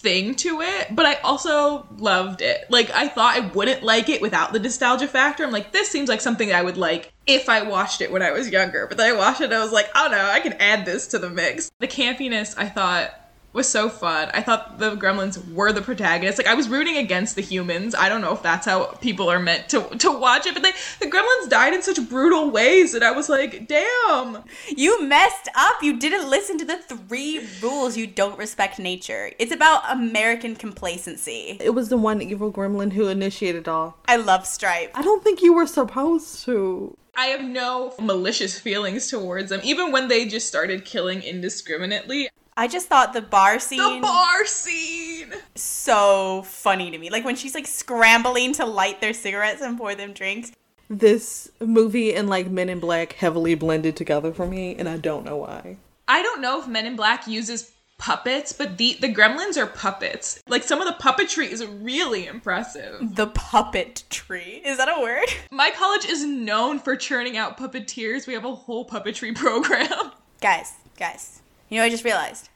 thing 0.00 0.34
to 0.36 0.60
it, 0.60 0.94
but 0.94 1.06
I 1.06 1.14
also 1.16 1.86
loved 1.98 2.40
it. 2.40 2.70
Like 2.70 2.90
I 2.90 3.08
thought 3.08 3.36
I 3.36 3.40
wouldn't 3.40 3.82
like 3.82 4.08
it 4.08 4.22
without 4.22 4.52
the 4.52 4.58
nostalgia 4.58 5.08
factor. 5.08 5.44
I'm 5.44 5.50
like, 5.50 5.72
this 5.72 5.88
seems 5.88 6.08
like 6.08 6.20
something 6.20 6.52
I 6.52 6.62
would 6.62 6.76
like 6.76 7.12
if 7.26 7.48
I 7.48 7.62
watched 7.62 8.00
it 8.00 8.10
when 8.10 8.22
I 8.22 8.30
was 8.30 8.48
younger. 8.48 8.86
But 8.86 8.96
then 8.96 9.14
I 9.14 9.16
watched 9.16 9.40
it 9.40 9.44
and 9.44 9.54
I 9.54 9.62
was 9.62 9.72
like, 9.72 9.90
oh 9.94 10.08
no, 10.10 10.18
I 10.18 10.40
can 10.40 10.54
add 10.54 10.84
this 10.84 11.08
to 11.08 11.18
the 11.18 11.30
mix. 11.30 11.70
The 11.80 11.88
campiness 11.88 12.54
I 12.56 12.68
thought 12.68 13.27
was 13.52 13.68
so 13.68 13.88
fun. 13.88 14.30
I 14.34 14.42
thought 14.42 14.78
the 14.78 14.96
gremlins 14.96 15.52
were 15.52 15.72
the 15.72 15.82
protagonists. 15.82 16.38
Like 16.38 16.46
I 16.46 16.54
was 16.54 16.68
rooting 16.68 16.96
against 16.96 17.34
the 17.34 17.42
humans. 17.42 17.94
I 17.94 18.08
don't 18.08 18.20
know 18.20 18.32
if 18.32 18.42
that's 18.42 18.66
how 18.66 18.86
people 19.00 19.28
are 19.30 19.38
meant 19.38 19.68
to 19.70 19.82
to 19.98 20.12
watch 20.12 20.46
it, 20.46 20.54
but 20.54 20.62
they 20.62 20.72
the 21.00 21.10
gremlins 21.10 21.48
died 21.48 21.74
in 21.74 21.82
such 21.82 22.08
brutal 22.08 22.50
ways 22.50 22.92
that 22.92 23.02
I 23.02 23.10
was 23.10 23.28
like, 23.28 23.66
damn. 23.66 24.44
You 24.68 25.02
messed 25.02 25.48
up. 25.54 25.82
You 25.82 25.98
didn't 25.98 26.28
listen 26.28 26.58
to 26.58 26.64
the 26.64 26.76
three 26.78 27.46
rules. 27.62 27.96
You 27.96 28.06
don't 28.06 28.38
respect 28.38 28.78
nature. 28.78 29.32
It's 29.38 29.52
about 29.52 29.90
American 29.90 30.54
complacency. 30.54 31.56
It 31.60 31.70
was 31.70 31.88
the 31.88 31.96
one 31.96 32.22
evil 32.22 32.52
gremlin 32.52 32.92
who 32.92 33.08
initiated 33.08 33.68
all. 33.68 33.98
I 34.06 34.16
love 34.16 34.46
Stripe. 34.46 34.90
I 34.94 35.02
don't 35.02 35.24
think 35.24 35.42
you 35.42 35.54
were 35.54 35.66
supposed 35.66 36.44
to. 36.44 36.96
I 37.16 37.26
have 37.26 37.42
no 37.42 37.94
malicious 38.00 38.60
feelings 38.60 39.08
towards 39.10 39.50
them. 39.50 39.60
Even 39.64 39.90
when 39.90 40.06
they 40.06 40.26
just 40.26 40.46
started 40.46 40.84
killing 40.84 41.20
indiscriminately, 41.22 42.28
I 42.58 42.66
just 42.66 42.88
thought 42.88 43.12
the 43.12 43.22
bar 43.22 43.60
scene 43.60 43.78
The 43.78 44.00
bar 44.00 44.44
scene. 44.44 45.32
so 45.54 46.42
funny 46.42 46.90
to 46.90 46.98
me. 46.98 47.08
Like 47.08 47.24
when 47.24 47.36
she's 47.36 47.54
like 47.54 47.68
scrambling 47.68 48.52
to 48.54 48.66
light 48.66 49.00
their 49.00 49.12
cigarettes 49.14 49.62
and 49.62 49.78
pour 49.78 49.94
them 49.94 50.12
drinks. 50.12 50.50
This 50.90 51.50
movie 51.60 52.14
and 52.14 52.28
like 52.28 52.50
Men 52.50 52.68
in 52.68 52.80
Black 52.80 53.12
heavily 53.12 53.54
blended 53.54 53.94
together 53.94 54.32
for 54.32 54.46
me, 54.46 54.74
and 54.74 54.88
I 54.88 54.96
don't 54.96 55.24
know 55.24 55.36
why. 55.36 55.76
I 56.08 56.20
don't 56.22 56.40
know 56.40 56.60
if 56.60 56.66
Men 56.66 56.84
in 56.86 56.96
Black 56.96 57.28
uses 57.28 57.70
puppets, 57.98 58.52
but 58.52 58.76
the 58.78 58.96
the 59.00 59.12
gremlins 59.14 59.56
are 59.56 59.66
puppets. 59.66 60.42
Like 60.48 60.64
some 60.64 60.80
of 60.80 60.88
the 60.88 60.94
puppetry 61.00 61.48
is 61.48 61.64
really 61.64 62.26
impressive. 62.26 63.14
The 63.14 63.28
puppet 63.28 64.02
tree. 64.10 64.62
Is 64.64 64.78
that 64.78 64.88
a 64.88 65.00
word? 65.00 65.28
My 65.52 65.70
college 65.70 66.06
is 66.06 66.24
known 66.24 66.80
for 66.80 66.96
churning 66.96 67.36
out 67.36 67.56
puppeteers. 67.56 68.26
We 68.26 68.34
have 68.34 68.44
a 68.44 68.54
whole 68.54 68.84
puppetry 68.88 69.32
program. 69.44 70.10
Guys, 70.40 70.72
guys. 70.98 71.40
You 71.68 71.76
know 71.76 71.82
what 71.82 71.86
I 71.86 71.90
just 71.90 72.04
realized? 72.04 72.48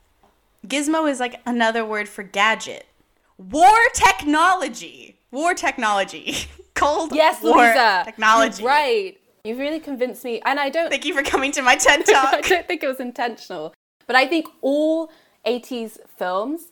Gizmo 0.67 1.11
is 1.11 1.21
like 1.21 1.41
another 1.45 1.85
word 1.85 2.09
for 2.09 2.23
gadget. 2.23 2.87
War 3.39 3.77
technology. 3.95 5.19
War 5.31 5.55
technology. 5.55 6.37
Cold 6.75 7.15
Yes, 7.15 7.43
war 7.43 7.57
Louisa. 7.57 8.03
technology. 8.05 8.65
Right. 8.65 9.19
You've 9.45 9.59
really 9.59 9.81
convinced 9.81 10.25
me. 10.25 10.41
And 10.45 10.59
I 10.61 10.69
don't 10.71 10.89
Thank 10.91 11.05
you 11.05 11.15
for 11.15 11.23
coming 11.23 11.53
to 11.53 11.63
my 11.63 11.77
TED 11.77 12.07
Talk. 12.07 12.35
I 12.35 12.41
don't 12.41 12.67
think 12.67 12.83
it 12.83 12.87
was 12.87 13.01
intentional. 13.01 13.75
But 14.07 14.17
I 14.17 14.27
think 14.27 14.47
all 14.63 15.11
80s 15.47 15.99
films, 16.17 16.69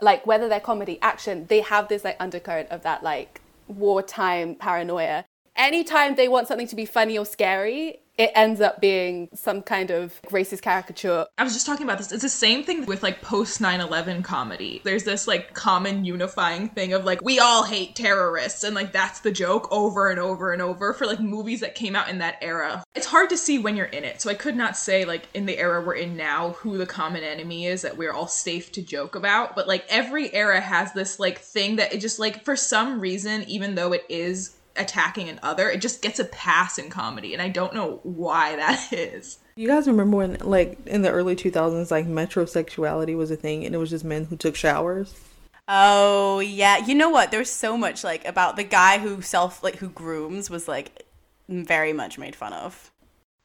like 0.00 0.26
whether 0.26 0.48
they're 0.48 0.60
comedy, 0.60 0.98
action, 1.02 1.46
they 1.48 1.60
have 1.60 1.88
this 1.88 2.04
like 2.04 2.16
undercurrent 2.20 2.68
of 2.70 2.82
that 2.82 3.02
like 3.02 3.40
wartime 3.68 4.54
paranoia. 4.54 5.24
Anytime 5.56 6.14
they 6.14 6.28
want 6.28 6.46
something 6.48 6.68
to 6.68 6.76
be 6.76 6.84
funny 6.86 7.18
or 7.18 7.26
scary, 7.26 8.00
it 8.20 8.32
ends 8.34 8.60
up 8.60 8.82
being 8.82 9.30
some 9.32 9.62
kind 9.62 9.90
of 9.90 10.20
racist 10.26 10.60
caricature. 10.60 11.26
I 11.38 11.42
was 11.42 11.54
just 11.54 11.64
talking 11.64 11.84
about 11.84 11.96
this. 11.96 12.12
It's 12.12 12.22
the 12.22 12.28
same 12.28 12.64
thing 12.64 12.84
with 12.84 13.02
like 13.02 13.22
post 13.22 13.62
9 13.62 13.80
11 13.80 14.22
comedy. 14.22 14.82
There's 14.84 15.04
this 15.04 15.26
like 15.26 15.54
common 15.54 16.04
unifying 16.04 16.68
thing 16.68 16.92
of 16.92 17.06
like, 17.06 17.22
we 17.22 17.38
all 17.38 17.62
hate 17.62 17.96
terrorists. 17.96 18.62
And 18.62 18.74
like, 18.74 18.92
that's 18.92 19.20
the 19.20 19.30
joke 19.30 19.68
over 19.72 20.10
and 20.10 20.20
over 20.20 20.52
and 20.52 20.60
over 20.60 20.92
for 20.92 21.06
like 21.06 21.18
movies 21.18 21.60
that 21.60 21.74
came 21.74 21.96
out 21.96 22.10
in 22.10 22.18
that 22.18 22.36
era. 22.42 22.84
It's 22.94 23.06
hard 23.06 23.30
to 23.30 23.38
see 23.38 23.58
when 23.58 23.74
you're 23.74 23.86
in 23.86 24.04
it. 24.04 24.20
So 24.20 24.28
I 24.28 24.34
could 24.34 24.54
not 24.54 24.76
say 24.76 25.06
like 25.06 25.22
in 25.32 25.46
the 25.46 25.56
era 25.56 25.82
we're 25.82 25.94
in 25.94 26.14
now 26.14 26.50
who 26.50 26.76
the 26.76 26.84
common 26.84 27.24
enemy 27.24 27.64
is 27.64 27.80
that 27.80 27.96
we're 27.96 28.12
all 28.12 28.28
safe 28.28 28.70
to 28.72 28.82
joke 28.82 29.14
about. 29.14 29.56
But 29.56 29.66
like, 29.66 29.86
every 29.88 30.30
era 30.34 30.60
has 30.60 30.92
this 30.92 31.18
like 31.18 31.38
thing 31.38 31.76
that 31.76 31.94
it 31.94 32.02
just 32.02 32.18
like, 32.18 32.44
for 32.44 32.54
some 32.54 33.00
reason, 33.00 33.44
even 33.48 33.76
though 33.76 33.94
it 33.94 34.04
is 34.10 34.56
attacking 34.76 35.28
an 35.28 35.40
other, 35.42 35.68
it 35.68 35.80
just 35.80 36.02
gets 36.02 36.18
a 36.18 36.24
pass 36.24 36.78
in 36.78 36.90
comedy. 36.90 37.32
And 37.32 37.42
I 37.42 37.48
don't 37.48 37.74
know 37.74 38.00
why 38.02 38.56
that 38.56 38.92
is. 38.92 39.38
You 39.56 39.68
guys 39.68 39.86
remember 39.86 40.16
when, 40.16 40.36
like, 40.40 40.78
in 40.86 41.02
the 41.02 41.10
early 41.10 41.36
2000s, 41.36 41.90
like, 41.90 42.06
metrosexuality 42.06 43.16
was 43.16 43.30
a 43.30 43.36
thing 43.36 43.64
and 43.64 43.74
it 43.74 43.78
was 43.78 43.90
just 43.90 44.04
men 44.04 44.24
who 44.26 44.36
took 44.36 44.56
showers? 44.56 45.14
Oh 45.72 46.40
yeah, 46.40 46.78
you 46.78 46.96
know 46.96 47.10
what? 47.10 47.30
There's 47.30 47.48
so 47.48 47.76
much 47.76 48.02
like 48.02 48.24
about 48.24 48.56
the 48.56 48.64
guy 48.64 48.98
who 48.98 49.22
self 49.22 49.62
like 49.62 49.76
who 49.76 49.88
grooms 49.88 50.50
was 50.50 50.66
like 50.66 51.06
very 51.48 51.92
much 51.92 52.18
made 52.18 52.34
fun 52.34 52.52
of. 52.52 52.90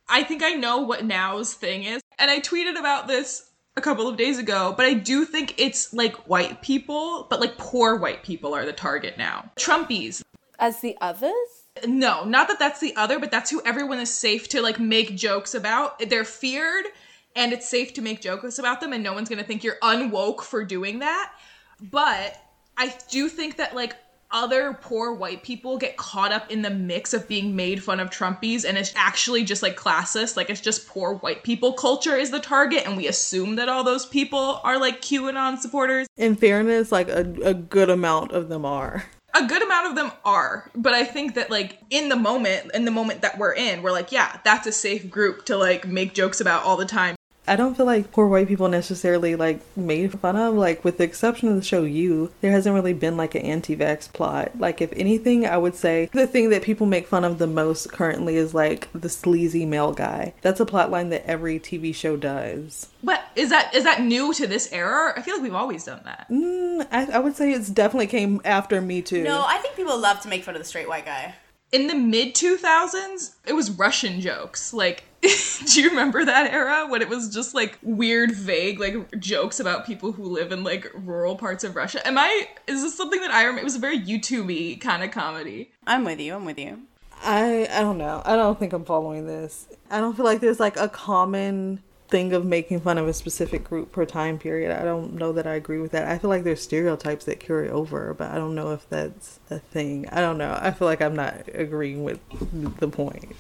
I 0.10 0.24
think 0.24 0.42
I 0.42 0.52
know 0.52 0.80
what 0.80 1.06
now's 1.06 1.54
thing 1.54 1.84
is. 1.84 2.02
And 2.18 2.32
I 2.32 2.40
tweeted 2.40 2.80
about 2.80 3.08
this 3.08 3.52
a 3.76 3.82
couple 3.82 4.08
of 4.08 4.18
days 4.18 4.40
ago, 4.40 4.74
but 4.76 4.88
I 4.88 4.96
do 4.96 5.24
think 5.26 5.54
it's 5.58 5.94
like 5.94 6.16
white 6.28 6.64
people, 6.64 7.28
but 7.30 7.40
like 7.40 7.58
poor 7.60 7.98
white 7.98 8.24
people 8.24 8.56
are 8.56 8.66
the 8.66 8.74
target 8.74 9.20
now. 9.20 9.52
Trumpies. 9.58 10.24
As 10.60 10.80
the 10.80 10.98
others? 11.02 11.34
No, 11.86 12.24
not 12.24 12.48
that 12.48 12.60
that's 12.60 12.80
the 12.80 12.96
other, 12.96 13.20
but 13.20 13.32
that's 13.32 13.50
who 13.52 13.62
everyone 13.66 14.00
is 14.00 14.14
safe 14.14 14.48
to 14.50 14.62
like 14.62 14.80
make 14.80 15.16
jokes 15.16 15.54
about. 15.54 16.00
They're 16.00 16.24
feared 16.24 16.86
and 17.36 17.52
it's 17.52 17.70
safe 17.70 17.94
to 17.96 18.02
make 18.02 18.22
jokes 18.22 18.60
about 18.60 18.80
them 18.80 18.94
and 18.94 19.04
no 19.04 19.14
one's 19.14 19.30
going 19.30 19.42
to 19.42 19.46
think 19.46 19.64
you're 19.64 19.78
unwoke 19.84 20.42
for 20.42 20.64
doing 20.64 21.00
that. 21.00 21.34
But 21.82 22.42
I 22.78 22.96
do 23.10 23.28
think 23.28 23.58
that 23.58 23.76
like 23.76 23.96
other 24.32 24.78
poor 24.82 25.14
white 25.14 25.44
people 25.44 25.78
get 25.78 25.98
caught 25.98 26.32
up 26.32 26.52
in 26.52 26.62
the 26.62 26.70
mix 26.70 27.14
of 27.14 27.28
being 27.28 27.56
made 27.56 27.82
fun 27.84 28.00
of 28.00 28.10
Trumpies 28.10 28.66
and 28.68 28.78
it's 28.78 28.94
actually 28.96 29.44
just 29.44 29.62
like 29.62 29.78
classist. 29.78 30.36
Like 30.36 30.50
it's 30.50 30.62
just 30.62 30.88
poor 30.88 31.16
white 31.16 31.44
people 31.44 31.74
culture 31.74 32.16
is 32.16 32.32
the 32.32 32.40
target 32.40 32.84
and 32.86 32.98
we 32.98 33.08
assume 33.08 33.56
that 33.58 33.70
all 33.70 33.84
those 33.84 34.06
people 34.06 34.62
are 34.64 34.80
like 34.80 35.02
QAnon 35.02 35.58
supporters. 35.58 36.08
In 36.18 36.36
fairness, 36.36 36.92
like, 36.92 37.10
a, 37.10 37.26
a 37.44 37.54
good 37.54 37.90
amount 37.90 38.32
of 38.32 38.50
them 38.50 38.66
are. 38.66 39.06
A 39.36 39.46
good 39.46 39.62
amount 39.62 39.88
of 39.88 39.96
them 39.96 40.12
are 40.24 40.72
but 40.76 40.94
i 40.94 41.04
think 41.04 41.36
that 41.36 41.50
like 41.50 41.80
in 41.90 42.10
the 42.10 42.16
moment 42.16 42.72
in 42.74 42.86
the 42.86 42.92
moment 42.92 43.22
that 43.22 43.38
we're 43.38 43.54
in 43.54 43.82
we're 43.82 43.92
like 43.92 44.12
yeah 44.12 44.40
that's 44.44 44.66
a 44.66 44.72
safe 44.72 45.10
group 45.10 45.46
to 45.46 45.58
like 45.58 45.86
make 45.88 46.14
jokes 46.14 46.40
about 46.40 46.64
all 46.64 46.78
the 46.78 46.86
time 46.86 47.16
I 47.48 47.56
don't 47.56 47.76
feel 47.76 47.86
like 47.86 48.12
poor 48.12 48.28
white 48.28 48.48
people 48.48 48.68
necessarily 48.68 49.36
like 49.36 49.60
made 49.78 50.20
fun 50.20 50.36
of. 50.36 50.56
Like 50.56 50.84
with 50.84 50.98
the 50.98 51.04
exception 51.04 51.50
of 51.50 51.56
the 51.56 51.62
show 51.62 51.84
You, 51.84 52.32
there 52.42 52.52
hasn't 52.52 52.74
really 52.74 52.94
been 52.94 53.18
like 53.18 53.36
an 53.36 53.44
anti-vax 53.44 54.12
plot. 54.12 54.52
Like 54.58 54.82
if 54.82 54.92
anything, 54.94 55.46
I 55.46 55.58
would 55.58 55.76
say 55.76 56.10
the 56.14 56.28
thing 56.28 56.50
that 56.50 56.64
people 56.64 56.88
make 56.88 57.08
fun 57.08 57.24
of 57.24 57.38
the 57.38 57.48
most 57.48 57.92
currently 57.92 58.36
is 58.38 58.54
like 58.54 58.88
the 58.94 59.10
sleazy 59.10 59.66
male 59.66 59.94
guy. 59.94 60.34
That's 60.42 60.60
a 60.60 60.66
plot 60.66 60.90
line 60.92 61.10
that 61.10 61.26
every 61.26 61.60
TV 61.60 61.94
show 61.94 62.18
does. 62.18 62.88
but 63.04 63.22
is 63.36 63.50
that 63.50 63.74
is 63.76 63.84
that 63.84 64.02
new 64.02 64.34
to 64.34 64.48
this 64.48 64.72
era 64.72 65.14
i 65.18 65.22
feel 65.22 65.36
like 65.36 65.44
we've 65.44 65.54
always 65.54 65.84
done 65.84 66.00
that 66.06 66.26
Mm, 66.32 66.88
I, 66.92 67.06
I 67.18 67.20
would 67.20 67.36
say 67.36 67.52
it's 67.52 67.70
definitely 67.70 68.08
came 68.08 68.40
after 68.46 68.80
Me 68.82 69.02
Too. 69.02 69.24
No, 69.24 69.44
I 69.46 69.58
think 69.58 69.76
people 69.76 69.98
love 70.00 70.22
to 70.22 70.30
make 70.30 70.44
fun 70.46 70.56
of 70.56 70.62
the 70.62 70.66
straight 70.66 70.88
white 70.88 71.06
guy. 71.06 71.36
in 71.74 71.88
the 71.88 71.96
mid 71.96 72.34
2000s 72.34 73.36
it 73.46 73.54
was 73.54 73.72
russian 73.72 74.22
jokes 74.22 74.74
like 74.74 75.04
do 75.74 75.82
you 75.82 75.90
remember 75.90 76.24
that 76.26 76.52
era 76.52 76.86
when 76.88 77.02
it 77.02 77.10
was 77.10 77.34
just 77.34 77.54
like 77.54 77.78
weird 77.82 78.32
vague 78.32 78.80
like 78.80 79.20
jokes 79.20 79.60
about 79.60 79.86
people 79.86 80.12
who 80.12 80.24
live 80.24 80.52
in 80.52 80.64
like 80.64 80.92
rural 80.94 81.36
parts 81.36 81.64
of 81.64 81.76
russia 81.76 82.06
am 82.08 82.18
i 82.18 82.48
is 82.68 82.82
this 82.82 82.96
something 82.96 83.22
that 83.22 83.32
i 83.32 83.42
remember 83.42 83.62
it 83.62 83.64
was 83.64 83.76
a 83.76 83.80
very 83.80 84.00
youtubey 84.00 84.80
kind 84.80 85.04
of 85.04 85.12
comedy 85.12 85.72
I'm 85.88 86.04
with 86.04 86.20
you. 86.20 86.36
I'm 86.36 86.46
with 86.46 86.58
you. 86.58 86.84
I 87.22 87.68
I 87.72 87.82
don't 87.82 87.98
know. 87.98 88.22
I 88.26 88.36
don't 88.36 88.58
think 88.60 88.74
I'm 88.74 88.86
following 88.86 89.28
this. 89.28 89.68
I 89.90 90.00
don't 90.00 90.16
feel 90.16 90.26
like 90.26 90.42
there's 90.42 90.60
like 90.60 90.78
a 90.78 90.90
common 90.90 91.82
thing 92.08 92.34
of 92.34 92.46
making 92.46 92.80
fun 92.82 92.98
of 92.98 93.08
a 93.08 93.14
specific 93.14 93.64
group 93.64 93.92
per 93.92 94.06
time 94.06 94.38
period. 94.38 94.72
I 94.72 94.84
don't 94.84 95.14
know 95.14 95.32
that 95.34 95.48
I 95.48 95.56
agree 95.56 95.80
with 95.80 95.92
that. 95.92 96.08
I 96.08 96.18
feel 96.18 96.30
like 96.30 96.44
there's 96.44 96.62
stereotypes 96.62 97.26
that 97.26 97.40
carry 97.40 97.70
over, 97.70 98.14
but 98.14 98.32
I 98.32 98.36
don't 98.36 98.56
know 98.56 98.72
if 98.72 98.88
that's 98.90 99.40
a 99.50 99.60
thing. 99.60 100.08
I 100.12 100.22
don't 100.22 100.38
know. 100.38 100.58
I 100.60 100.72
feel 100.72 100.88
like 100.88 101.02
I'm 101.02 101.16
not 101.16 101.50
agreeing 101.54 102.04
with 102.04 102.20
the 102.80 102.88
point. 102.88 103.36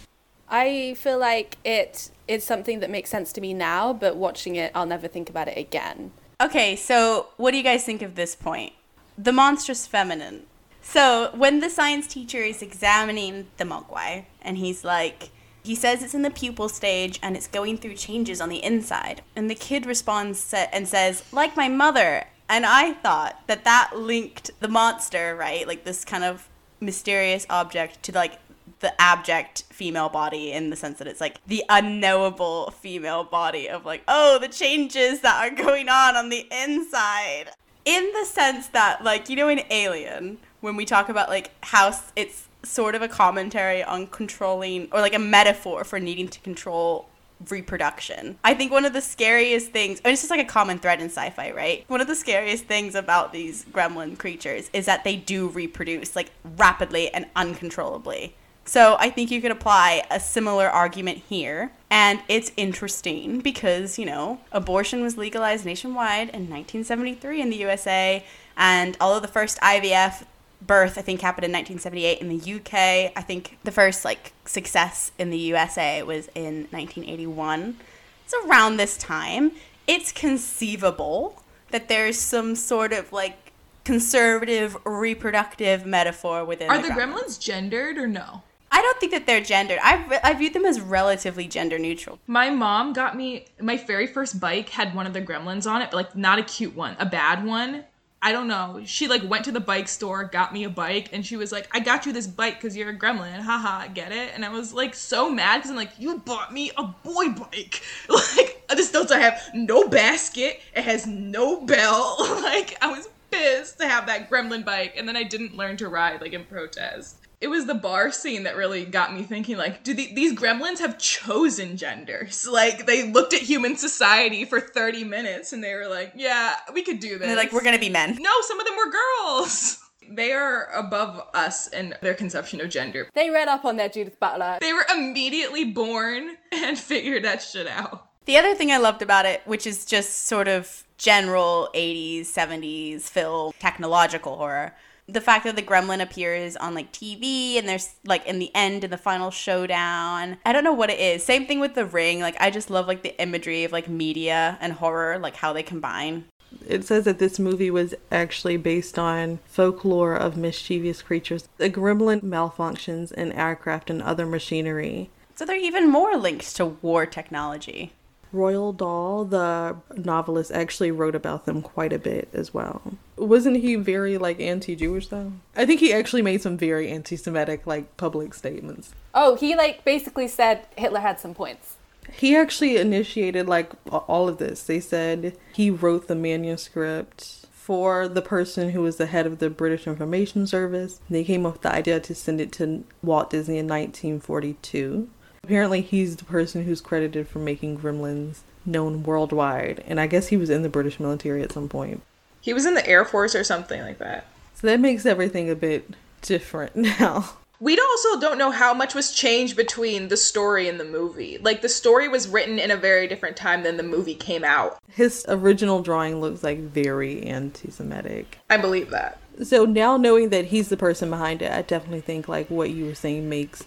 I 0.47 0.95
feel 0.97 1.17
like 1.17 1.57
it's 1.63 2.11
something 2.39 2.79
that 2.79 2.89
makes 2.89 3.09
sense 3.09 3.33
to 3.33 3.41
me 3.41 3.53
now, 3.53 3.93
but 3.93 4.15
watching 4.15 4.55
it, 4.55 4.71
I'll 4.75 4.85
never 4.85 5.07
think 5.07 5.29
about 5.29 5.47
it 5.47 5.57
again. 5.57 6.11
Okay, 6.41 6.75
so 6.75 7.27
what 7.37 7.51
do 7.51 7.57
you 7.57 7.63
guys 7.63 7.83
think 7.83 8.01
of 8.01 8.15
this 8.15 8.35
point? 8.35 8.73
The 9.17 9.31
monstrous 9.31 9.87
feminine. 9.87 10.45
So 10.81 11.31
when 11.33 11.61
the 11.61 11.69
science 11.69 12.05
teacher 12.05 12.39
is 12.39 12.61
examining 12.61 13.47
the 13.57 13.63
mogwai, 13.63 14.25
and 14.41 14.57
he's 14.57 14.83
like, 14.83 15.31
he 15.63 15.73
says 15.73 16.03
it's 16.03 16.13
in 16.13 16.21
the 16.21 16.29
pupil 16.29 16.69
stage 16.69 17.19
and 17.23 17.35
it's 17.35 17.47
going 17.47 17.79
through 17.79 17.95
changes 17.95 18.39
on 18.39 18.49
the 18.49 18.63
inside, 18.63 19.23
and 19.35 19.49
the 19.49 19.55
kid 19.55 19.87
responds 19.87 20.53
and 20.53 20.87
says, 20.87 21.23
like 21.31 21.57
my 21.57 21.67
mother. 21.67 22.25
And 22.47 22.67
I 22.67 22.93
thought 22.93 23.41
that 23.47 23.63
that 23.63 23.93
linked 23.95 24.51
the 24.59 24.67
monster, 24.67 25.35
right? 25.35 25.67
Like 25.67 25.85
this 25.85 26.05
kind 26.05 26.23
of 26.23 26.47
mysterious 26.79 27.47
object 27.49 28.03
to 28.03 28.11
like 28.11 28.37
the 28.79 28.99
abject 29.01 29.63
female 29.69 30.09
body 30.09 30.51
in 30.51 30.69
the 30.69 30.75
sense 30.75 30.99
that 30.99 31.07
it's 31.07 31.21
like 31.21 31.39
the 31.47 31.63
unknowable 31.69 32.71
female 32.71 33.23
body 33.23 33.69
of 33.69 33.85
like 33.85 34.03
oh 34.07 34.37
the 34.39 34.47
changes 34.47 35.21
that 35.21 35.35
are 35.41 35.55
going 35.55 35.89
on 35.89 36.15
on 36.15 36.29
the 36.29 36.47
inside 36.51 37.45
in 37.85 38.11
the 38.13 38.25
sense 38.25 38.67
that 38.67 39.03
like 39.03 39.29
you 39.29 39.35
know 39.35 39.47
in 39.47 39.61
alien 39.69 40.37
when 40.61 40.75
we 40.75 40.85
talk 40.85 41.09
about 41.09 41.29
like 41.29 41.51
how 41.63 41.95
it's 42.15 42.47
sort 42.63 42.95
of 42.95 43.01
a 43.01 43.07
commentary 43.07 43.83
on 43.83 44.07
controlling 44.07 44.87
or 44.91 44.99
like 44.99 45.13
a 45.13 45.19
metaphor 45.19 45.83
for 45.83 45.99
needing 45.99 46.27
to 46.27 46.39
control 46.39 47.07
reproduction. 47.49 48.37
I 48.43 48.53
think 48.53 48.71
one 48.71 48.85
of 48.85 48.93
the 48.93 49.01
scariest 49.01 49.71
things, 49.71 50.01
and 50.03 50.11
it's 50.11 50.21
just 50.21 50.31
like 50.31 50.39
a 50.39 50.45
common 50.45 50.79
thread 50.79 50.99
in 50.99 51.07
sci 51.07 51.29
fi, 51.31 51.51
right? 51.51 51.85
One 51.87 52.01
of 52.01 52.07
the 52.07 52.15
scariest 52.15 52.65
things 52.65 52.95
about 52.95 53.33
these 53.33 53.65
gremlin 53.65 54.17
creatures 54.17 54.69
is 54.73 54.85
that 54.85 55.03
they 55.03 55.15
do 55.15 55.49
reproduce 55.49 56.15
like 56.15 56.31
rapidly 56.57 57.13
and 57.13 57.27
uncontrollably. 57.35 58.35
So 58.65 58.97
I 58.99 59.11
think 59.11 59.29
you 59.29 59.41
could 59.41 59.51
apply 59.51 60.03
a 60.09 60.19
similar 60.19 60.67
argument 60.67 61.19
here. 61.29 61.71
And 61.91 62.19
it's 62.27 62.51
interesting 62.57 63.39
because, 63.39 63.99
you 63.99 64.05
know, 64.05 64.39
abortion 64.51 65.01
was 65.01 65.17
legalized 65.17 65.65
nationwide 65.65 66.29
in 66.29 66.49
1973 66.49 67.41
in 67.41 67.49
the 67.51 67.57
USA. 67.57 68.25
And 68.57 68.97
although 68.99 69.19
the 69.19 69.27
first 69.27 69.59
IVF 69.61 70.25
birth, 70.61 70.97
I 70.97 71.01
think, 71.01 71.21
happened 71.21 71.45
in 71.45 71.51
1978 71.51 72.19
in 72.19 72.29
the 72.29 72.55
UK, 72.55 73.13
I 73.15 73.21
think 73.21 73.57
the 73.63 73.71
first, 73.71 74.03
like, 74.03 74.33
success 74.45 75.11
in 75.19 75.29
the 75.29 75.37
USA 75.37 76.01
was 76.01 76.27
in 76.33 76.67
1981. 76.71 77.77
It's 78.23 78.33
around 78.45 78.77
this 78.77 78.97
time. 78.97 79.51
It's 79.85 80.11
conceivable 80.11 81.43
that 81.69 81.87
there's 81.87 82.17
some 82.17 82.55
sort 82.55 82.93
of, 82.93 83.13
like, 83.13 83.51
conservative 83.83 84.75
reproductive 84.83 85.85
metaphor 85.85 86.43
within 86.43 86.69
Are 86.71 86.81
the 86.81 86.87
the 86.87 86.93
gremlins. 86.95 87.13
gremlins 87.13 87.39
gendered 87.39 87.97
or 87.97 88.07
no? 88.07 88.41
Don't 88.85 88.99
think 88.99 89.13
that 89.13 89.25
they're 89.25 89.41
gendered. 89.41 89.79
I, 89.81 90.19
I 90.23 90.35
view 90.35 90.51
them 90.51 90.63
as 90.63 90.79
relatively 90.79 91.47
gender 91.47 91.79
neutral. 91.79 92.19
My 92.27 92.51
mom 92.51 92.93
got 92.93 93.17
me 93.17 93.45
my 93.59 93.77
very 93.77 94.05
first 94.05 94.39
bike 94.39 94.69
had 94.69 94.93
one 94.93 95.07
of 95.07 95.13
the 95.13 95.23
gremlins 95.23 95.65
on 95.65 95.81
it, 95.81 95.89
but 95.89 95.97
like 95.97 96.15
not 96.15 96.37
a 96.37 96.43
cute 96.43 96.75
one, 96.75 96.95
a 96.99 97.05
bad 97.05 97.43
one. 97.43 97.85
I 98.21 98.31
don't 98.31 98.47
know. 98.47 98.83
She 98.85 99.07
like 99.07 99.27
went 99.27 99.43
to 99.45 99.51
the 99.51 99.59
bike 99.59 99.87
store, 99.87 100.25
got 100.25 100.53
me 100.53 100.65
a 100.65 100.69
bike, 100.69 101.09
and 101.13 101.25
she 101.25 101.35
was 101.35 101.51
like, 101.51 101.67
"I 101.71 101.79
got 101.79 102.05
you 102.05 102.13
this 102.13 102.27
bike 102.27 102.61
because 102.61 102.77
you're 102.77 102.91
a 102.91 102.95
gremlin." 102.95 103.39
Haha, 103.39 103.87
get 103.87 104.11
it? 104.11 104.33
And 104.35 104.45
I 104.45 104.49
was 104.49 104.71
like 104.71 104.93
so 104.93 105.31
mad 105.31 105.57
because 105.57 105.71
I'm 105.71 105.77
like, 105.77 105.93
"You 105.97 106.19
bought 106.19 106.53
me 106.53 106.69
a 106.77 106.83
boy 106.83 107.29
bike." 107.29 107.81
Like 108.07 108.67
this 108.69 108.91
does 108.91 109.11
I 109.11 109.17
have 109.17 109.41
no 109.55 109.87
basket. 109.87 110.61
It 110.75 110.83
has 110.83 111.07
no 111.07 111.59
bell. 111.59 112.17
like 112.43 112.77
I 112.83 112.91
was 112.91 113.09
pissed 113.31 113.79
to 113.79 113.87
have 113.87 114.05
that 114.05 114.29
gremlin 114.29 114.63
bike, 114.63 114.93
and 114.95 115.07
then 115.07 115.17
I 115.17 115.23
didn't 115.23 115.57
learn 115.57 115.75
to 115.77 115.89
ride 115.89 116.21
like 116.21 116.33
in 116.33 116.45
protest. 116.45 117.24
It 117.41 117.47
was 117.47 117.65
the 117.65 117.75
bar 117.75 118.11
scene 118.11 118.43
that 118.43 118.55
really 118.55 118.85
got 118.85 119.13
me 119.13 119.23
thinking 119.23 119.57
like, 119.57 119.83
do 119.83 119.93
the, 119.93 120.13
these 120.13 120.33
gremlins 120.33 120.79
have 120.79 120.97
chosen 120.97 121.77
genders? 121.77 122.47
Like 122.47 122.85
they 122.85 123.11
looked 123.11 123.33
at 123.33 123.41
human 123.41 123.75
society 123.75 124.45
for 124.45 124.59
30 124.59 125.03
minutes 125.03 125.51
and 125.53 125.63
they 125.63 125.73
were 125.73 125.87
like, 125.87 126.13
yeah, 126.15 126.55
we 126.73 126.83
could 126.83 126.99
do 126.99 127.17
this. 127.17 127.21
And 127.21 127.29
they're 127.29 127.35
like, 127.35 127.51
we're 127.51 127.63
gonna 127.63 127.79
be 127.79 127.89
men. 127.89 128.17
No, 128.19 128.31
some 128.41 128.59
of 128.59 128.65
them 128.65 128.75
were 128.77 128.91
girls. 128.91 129.81
They 130.07 130.33
are 130.33 130.69
above 130.71 131.19
us 131.33 131.67
in 131.69 131.95
their 132.01 132.13
conception 132.13 132.61
of 132.61 132.69
gender. 132.69 133.09
They 133.15 133.31
read 133.31 133.47
up 133.47 133.65
on 133.65 133.75
their 133.77 133.89
Judith 133.89 134.19
Butler. 134.19 134.59
They 134.61 134.71
were 134.71 134.85
immediately 134.93 135.65
born 135.65 136.37
and 136.51 136.77
figured 136.77 137.23
that 137.23 137.41
shit 137.41 137.65
out. 137.67 138.07
The 138.25 138.37
other 138.37 138.53
thing 138.53 138.71
I 138.71 138.77
loved 138.77 139.01
about 139.01 139.25
it, 139.25 139.41
which 139.45 139.65
is 139.65 139.85
just 139.85 140.27
sort 140.27 140.47
of 140.47 140.83
general 140.97 141.69
80s, 141.73 142.21
70s 142.21 143.03
film 143.03 143.53
technological 143.59 144.35
horror, 144.37 144.75
the 145.07 145.21
fact 145.21 145.45
that 145.45 145.55
the 145.55 145.61
gremlin 145.61 146.01
appears 146.01 146.55
on 146.55 146.73
like 146.73 146.91
TV 146.91 147.57
and 147.57 147.67
there's 147.67 147.95
like 148.05 148.25
in 148.25 148.39
the 148.39 148.51
end 148.55 148.83
in 148.83 148.89
the 148.89 148.97
final 148.97 149.29
showdown. 149.29 150.37
I 150.45 150.51
don't 150.51 150.63
know 150.63 150.73
what 150.73 150.89
it 150.89 150.99
is. 150.99 151.23
Same 151.23 151.45
thing 151.45 151.59
with 151.59 151.75
the 151.75 151.85
ring. 151.85 152.19
Like 152.19 152.35
I 152.39 152.49
just 152.49 152.69
love 152.69 152.87
like 152.87 153.03
the 153.03 153.19
imagery 153.21 153.63
of 153.63 153.71
like 153.71 153.87
media 153.87 154.57
and 154.59 154.73
horror, 154.73 155.19
like 155.19 155.35
how 155.35 155.53
they 155.53 155.63
combine. 155.63 156.25
It 156.67 156.85
says 156.85 157.05
that 157.05 157.19
this 157.19 157.37
movie 157.37 157.69
was 157.69 157.93
actually 158.11 158.57
based 158.57 158.97
on 158.97 159.39
folklore 159.45 160.15
of 160.15 160.37
mischievous 160.37 161.01
creatures. 161.01 161.47
The 161.57 161.69
gremlin 161.69 162.21
malfunctions 162.21 163.11
in 163.11 163.31
aircraft 163.33 163.89
and 163.89 164.01
other 164.01 164.25
machinery. 164.25 165.09
So 165.35 165.45
they're 165.45 165.57
even 165.57 165.89
more 165.89 166.15
linked 166.15 166.55
to 166.55 166.65
war 166.65 167.05
technology. 167.05 167.91
Roald 168.33 168.77
Dahl, 168.77 169.25
the 169.25 169.77
novelist, 169.95 170.51
actually 170.51 170.91
wrote 170.91 171.15
about 171.15 171.45
them 171.45 171.61
quite 171.61 171.93
a 171.93 171.99
bit 171.99 172.29
as 172.33 172.53
well. 172.53 172.81
Wasn't 173.17 173.57
he 173.57 173.75
very 173.75 174.17
like 174.17 174.39
anti-Jewish 174.39 175.07
though? 175.07 175.31
I 175.55 175.65
think 175.65 175.79
he 175.79 175.93
actually 175.93 176.21
made 176.21 176.41
some 176.41 176.57
very 176.57 176.89
anti-Semitic 176.89 177.65
like 177.65 177.95
public 177.97 178.33
statements. 178.33 178.93
Oh, 179.13 179.35
he 179.35 179.55
like 179.55 179.85
basically 179.85 180.27
said 180.27 180.67
Hitler 180.75 180.99
had 180.99 181.19
some 181.19 181.33
points. 181.33 181.77
He 182.11 182.35
actually 182.35 182.77
initiated 182.77 183.47
like 183.47 183.71
all 183.89 184.27
of 184.27 184.37
this. 184.37 184.63
They 184.63 184.79
said 184.79 185.37
he 185.53 185.69
wrote 185.69 186.07
the 186.07 186.15
manuscript 186.15 187.45
for 187.51 188.07
the 188.07 188.21
person 188.21 188.69
who 188.69 188.81
was 188.81 188.97
the 188.97 189.07
head 189.07 189.25
of 189.25 189.39
the 189.39 189.49
British 189.49 189.87
Information 189.87 190.45
Service. 190.45 191.01
They 191.09 191.23
came 191.23 191.47
up 191.47 191.53
with 191.53 191.61
the 191.63 191.73
idea 191.73 191.99
to 191.99 192.13
send 192.13 192.39
it 192.39 192.51
to 192.53 192.83
Walt 193.01 193.31
Disney 193.31 193.57
in 193.57 193.65
1942. 193.65 195.09
Apparently, 195.45 195.81
he's 195.81 196.15
the 196.15 196.23
person 196.23 196.63
who's 196.63 196.81
credited 196.81 197.27
for 197.27 197.37
making 197.37 197.77
Gremlins 197.77 198.39
known 198.65 199.03
worldwide, 199.03 199.83
and 199.85 199.99
I 199.99 200.07
guess 200.07 200.29
he 200.29 200.37
was 200.37 200.49
in 200.49 200.63
the 200.63 200.69
British 200.69 200.99
military 200.99 201.43
at 201.43 201.51
some 201.51 201.69
point. 201.69 202.01
He 202.41 202.51
was 202.51 202.65
in 202.65 202.73
the 202.73 202.87
Air 202.87 203.05
Force 203.05 203.35
or 203.35 203.43
something 203.43 203.79
like 203.83 203.99
that. 203.99 204.25
So 204.55 204.65
that 204.65 204.79
makes 204.79 205.05
everything 205.05 205.51
a 205.51 205.55
bit 205.55 205.87
different 206.23 206.75
now. 206.99 207.29
We 207.59 207.77
also 207.77 208.19
don't 208.19 208.39
know 208.39 208.49
how 208.49 208.73
much 208.73 208.95
was 208.95 209.11
changed 209.11 209.55
between 209.55 210.07
the 210.07 210.17
story 210.17 210.67
and 210.67 210.79
the 210.79 210.83
movie. 210.83 211.37
Like 211.37 211.61
the 211.61 211.69
story 211.69 212.07
was 212.07 212.27
written 212.27 212.57
in 212.57 212.71
a 212.71 212.75
very 212.75 213.07
different 213.07 213.37
time 213.37 213.61
than 213.61 213.77
the 213.77 213.83
movie 213.83 214.15
came 214.15 214.43
out. 214.43 214.79
His 214.89 215.27
original 215.29 215.83
drawing 215.83 216.19
looks 216.21 216.43
like 216.43 216.57
very 216.57 217.21
anti 217.21 217.69
Semitic. 217.69 218.39
I 218.49 218.57
believe 218.57 218.89
that. 218.89 219.19
So 219.43 219.63
now 219.63 219.95
knowing 219.95 220.29
that 220.29 220.45
he's 220.45 220.69
the 220.69 220.75
person 220.77 221.11
behind 221.11 221.43
it, 221.43 221.51
I 221.51 221.61
definitely 221.61 222.01
think 222.01 222.27
like 222.27 222.49
what 222.49 222.71
you 222.71 222.85
were 222.85 222.95
saying 222.95 223.29
makes 223.29 223.63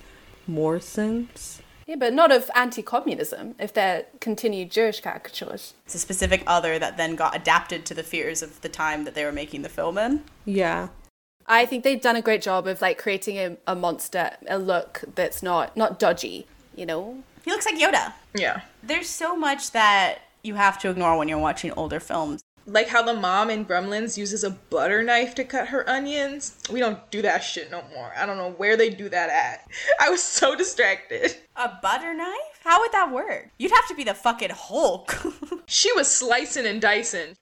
more 0.48 0.80
sense. 0.80 1.62
Yeah, 1.88 1.96
but 1.96 2.12
not 2.12 2.30
of 2.30 2.50
anti-communism. 2.54 3.54
If 3.58 3.72
they're 3.72 4.04
continued 4.20 4.70
Jewish 4.70 5.00
caricatures. 5.00 5.72
It's 5.86 5.94
a 5.94 5.98
specific 5.98 6.42
other 6.46 6.78
that 6.78 6.98
then 6.98 7.16
got 7.16 7.34
adapted 7.34 7.86
to 7.86 7.94
the 7.94 8.02
fears 8.02 8.42
of 8.42 8.60
the 8.60 8.68
time 8.68 9.04
that 9.04 9.14
they 9.14 9.24
were 9.24 9.32
making 9.32 9.62
the 9.62 9.70
film 9.70 9.96
in. 9.96 10.22
Yeah. 10.44 10.88
I 11.46 11.64
think 11.64 11.84
they've 11.84 12.00
done 12.00 12.14
a 12.14 12.20
great 12.20 12.42
job 12.42 12.66
of 12.66 12.82
like 12.82 12.98
creating 12.98 13.38
a, 13.38 13.56
a 13.66 13.74
monster, 13.74 14.32
a 14.46 14.58
look 14.58 15.02
that's 15.14 15.42
not 15.42 15.78
not 15.78 15.98
dodgy. 15.98 16.46
You 16.76 16.84
know, 16.84 17.24
He 17.42 17.50
looks 17.50 17.64
like 17.64 17.76
Yoda. 17.76 18.12
Yeah. 18.34 18.60
There's 18.82 19.08
so 19.08 19.34
much 19.34 19.72
that 19.72 20.18
you 20.42 20.56
have 20.56 20.78
to 20.80 20.90
ignore 20.90 21.16
when 21.16 21.26
you're 21.26 21.38
watching 21.38 21.72
older 21.72 22.00
films. 22.00 22.42
Like 22.68 22.88
how 22.88 23.02
the 23.02 23.14
mom 23.14 23.48
in 23.48 23.64
Gremlins 23.64 24.18
uses 24.18 24.44
a 24.44 24.50
butter 24.50 25.02
knife 25.02 25.34
to 25.36 25.44
cut 25.44 25.68
her 25.68 25.88
onions. 25.88 26.58
We 26.70 26.80
don't 26.80 27.10
do 27.10 27.22
that 27.22 27.38
shit 27.38 27.70
no 27.70 27.82
more. 27.94 28.12
I 28.14 28.26
don't 28.26 28.36
know 28.36 28.50
where 28.50 28.76
they 28.76 28.90
do 28.90 29.08
that 29.08 29.30
at. 29.30 29.66
I 30.00 30.10
was 30.10 30.22
so 30.22 30.54
distracted. 30.54 31.34
A 31.56 31.72
butter 31.80 32.12
knife? 32.12 32.60
How 32.62 32.80
would 32.80 32.92
that 32.92 33.10
work? 33.10 33.48
You'd 33.58 33.72
have 33.72 33.88
to 33.88 33.94
be 33.94 34.04
the 34.04 34.14
fucking 34.14 34.50
Hulk. 34.50 35.16
She 35.70 35.92
was 35.92 36.10
slicing 36.10 36.64
and 36.64 36.80
dicing. 36.80 37.36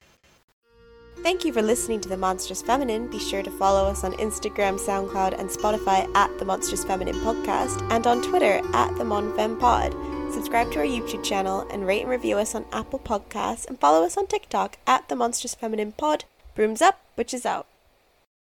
Thank 1.23 1.45
you 1.45 1.53
for 1.53 1.63
listening 1.63 2.01
to 2.01 2.09
The 2.09 2.17
Monstrous 2.17 2.61
Feminine. 2.61 3.09
Be 3.09 3.21
sure 3.21 3.43
to 3.43 3.51
follow 3.53 3.89
us 3.89 4.03
on 4.03 4.15
Instagram, 4.15 4.81
SoundCloud, 4.81 5.39
and 5.39 5.49
Spotify 5.49 6.13
at 6.17 6.37
The 6.39 6.45
Monstrous 6.45 6.85
Feminine 6.85 7.15
Podcast 7.17 7.81
and 7.93 8.05
on 8.05 8.23
Twitter 8.23 8.61
at 8.75 8.97
The 8.97 9.05
MonFemPod. 9.05 10.16
Subscribe 10.37 10.71
to 10.73 10.81
our 10.81 10.85
YouTube 10.85 11.25
channel 11.25 11.67
and 11.71 11.87
rate 11.87 12.03
and 12.03 12.11
review 12.11 12.37
us 12.37 12.55
on 12.55 12.67
Apple 12.71 12.99
Podcasts 12.99 13.67
and 13.67 13.81
follow 13.81 14.05
us 14.05 14.19
on 14.19 14.27
TikTok 14.27 14.77
at 14.87 15.09
The 15.09 15.17
Monstrous 15.17 15.55
Feminine 15.55 15.93
Pod. 15.93 16.27
Brooms 16.55 16.83
up, 16.83 17.01
witches 17.17 17.47
out. 17.47 17.67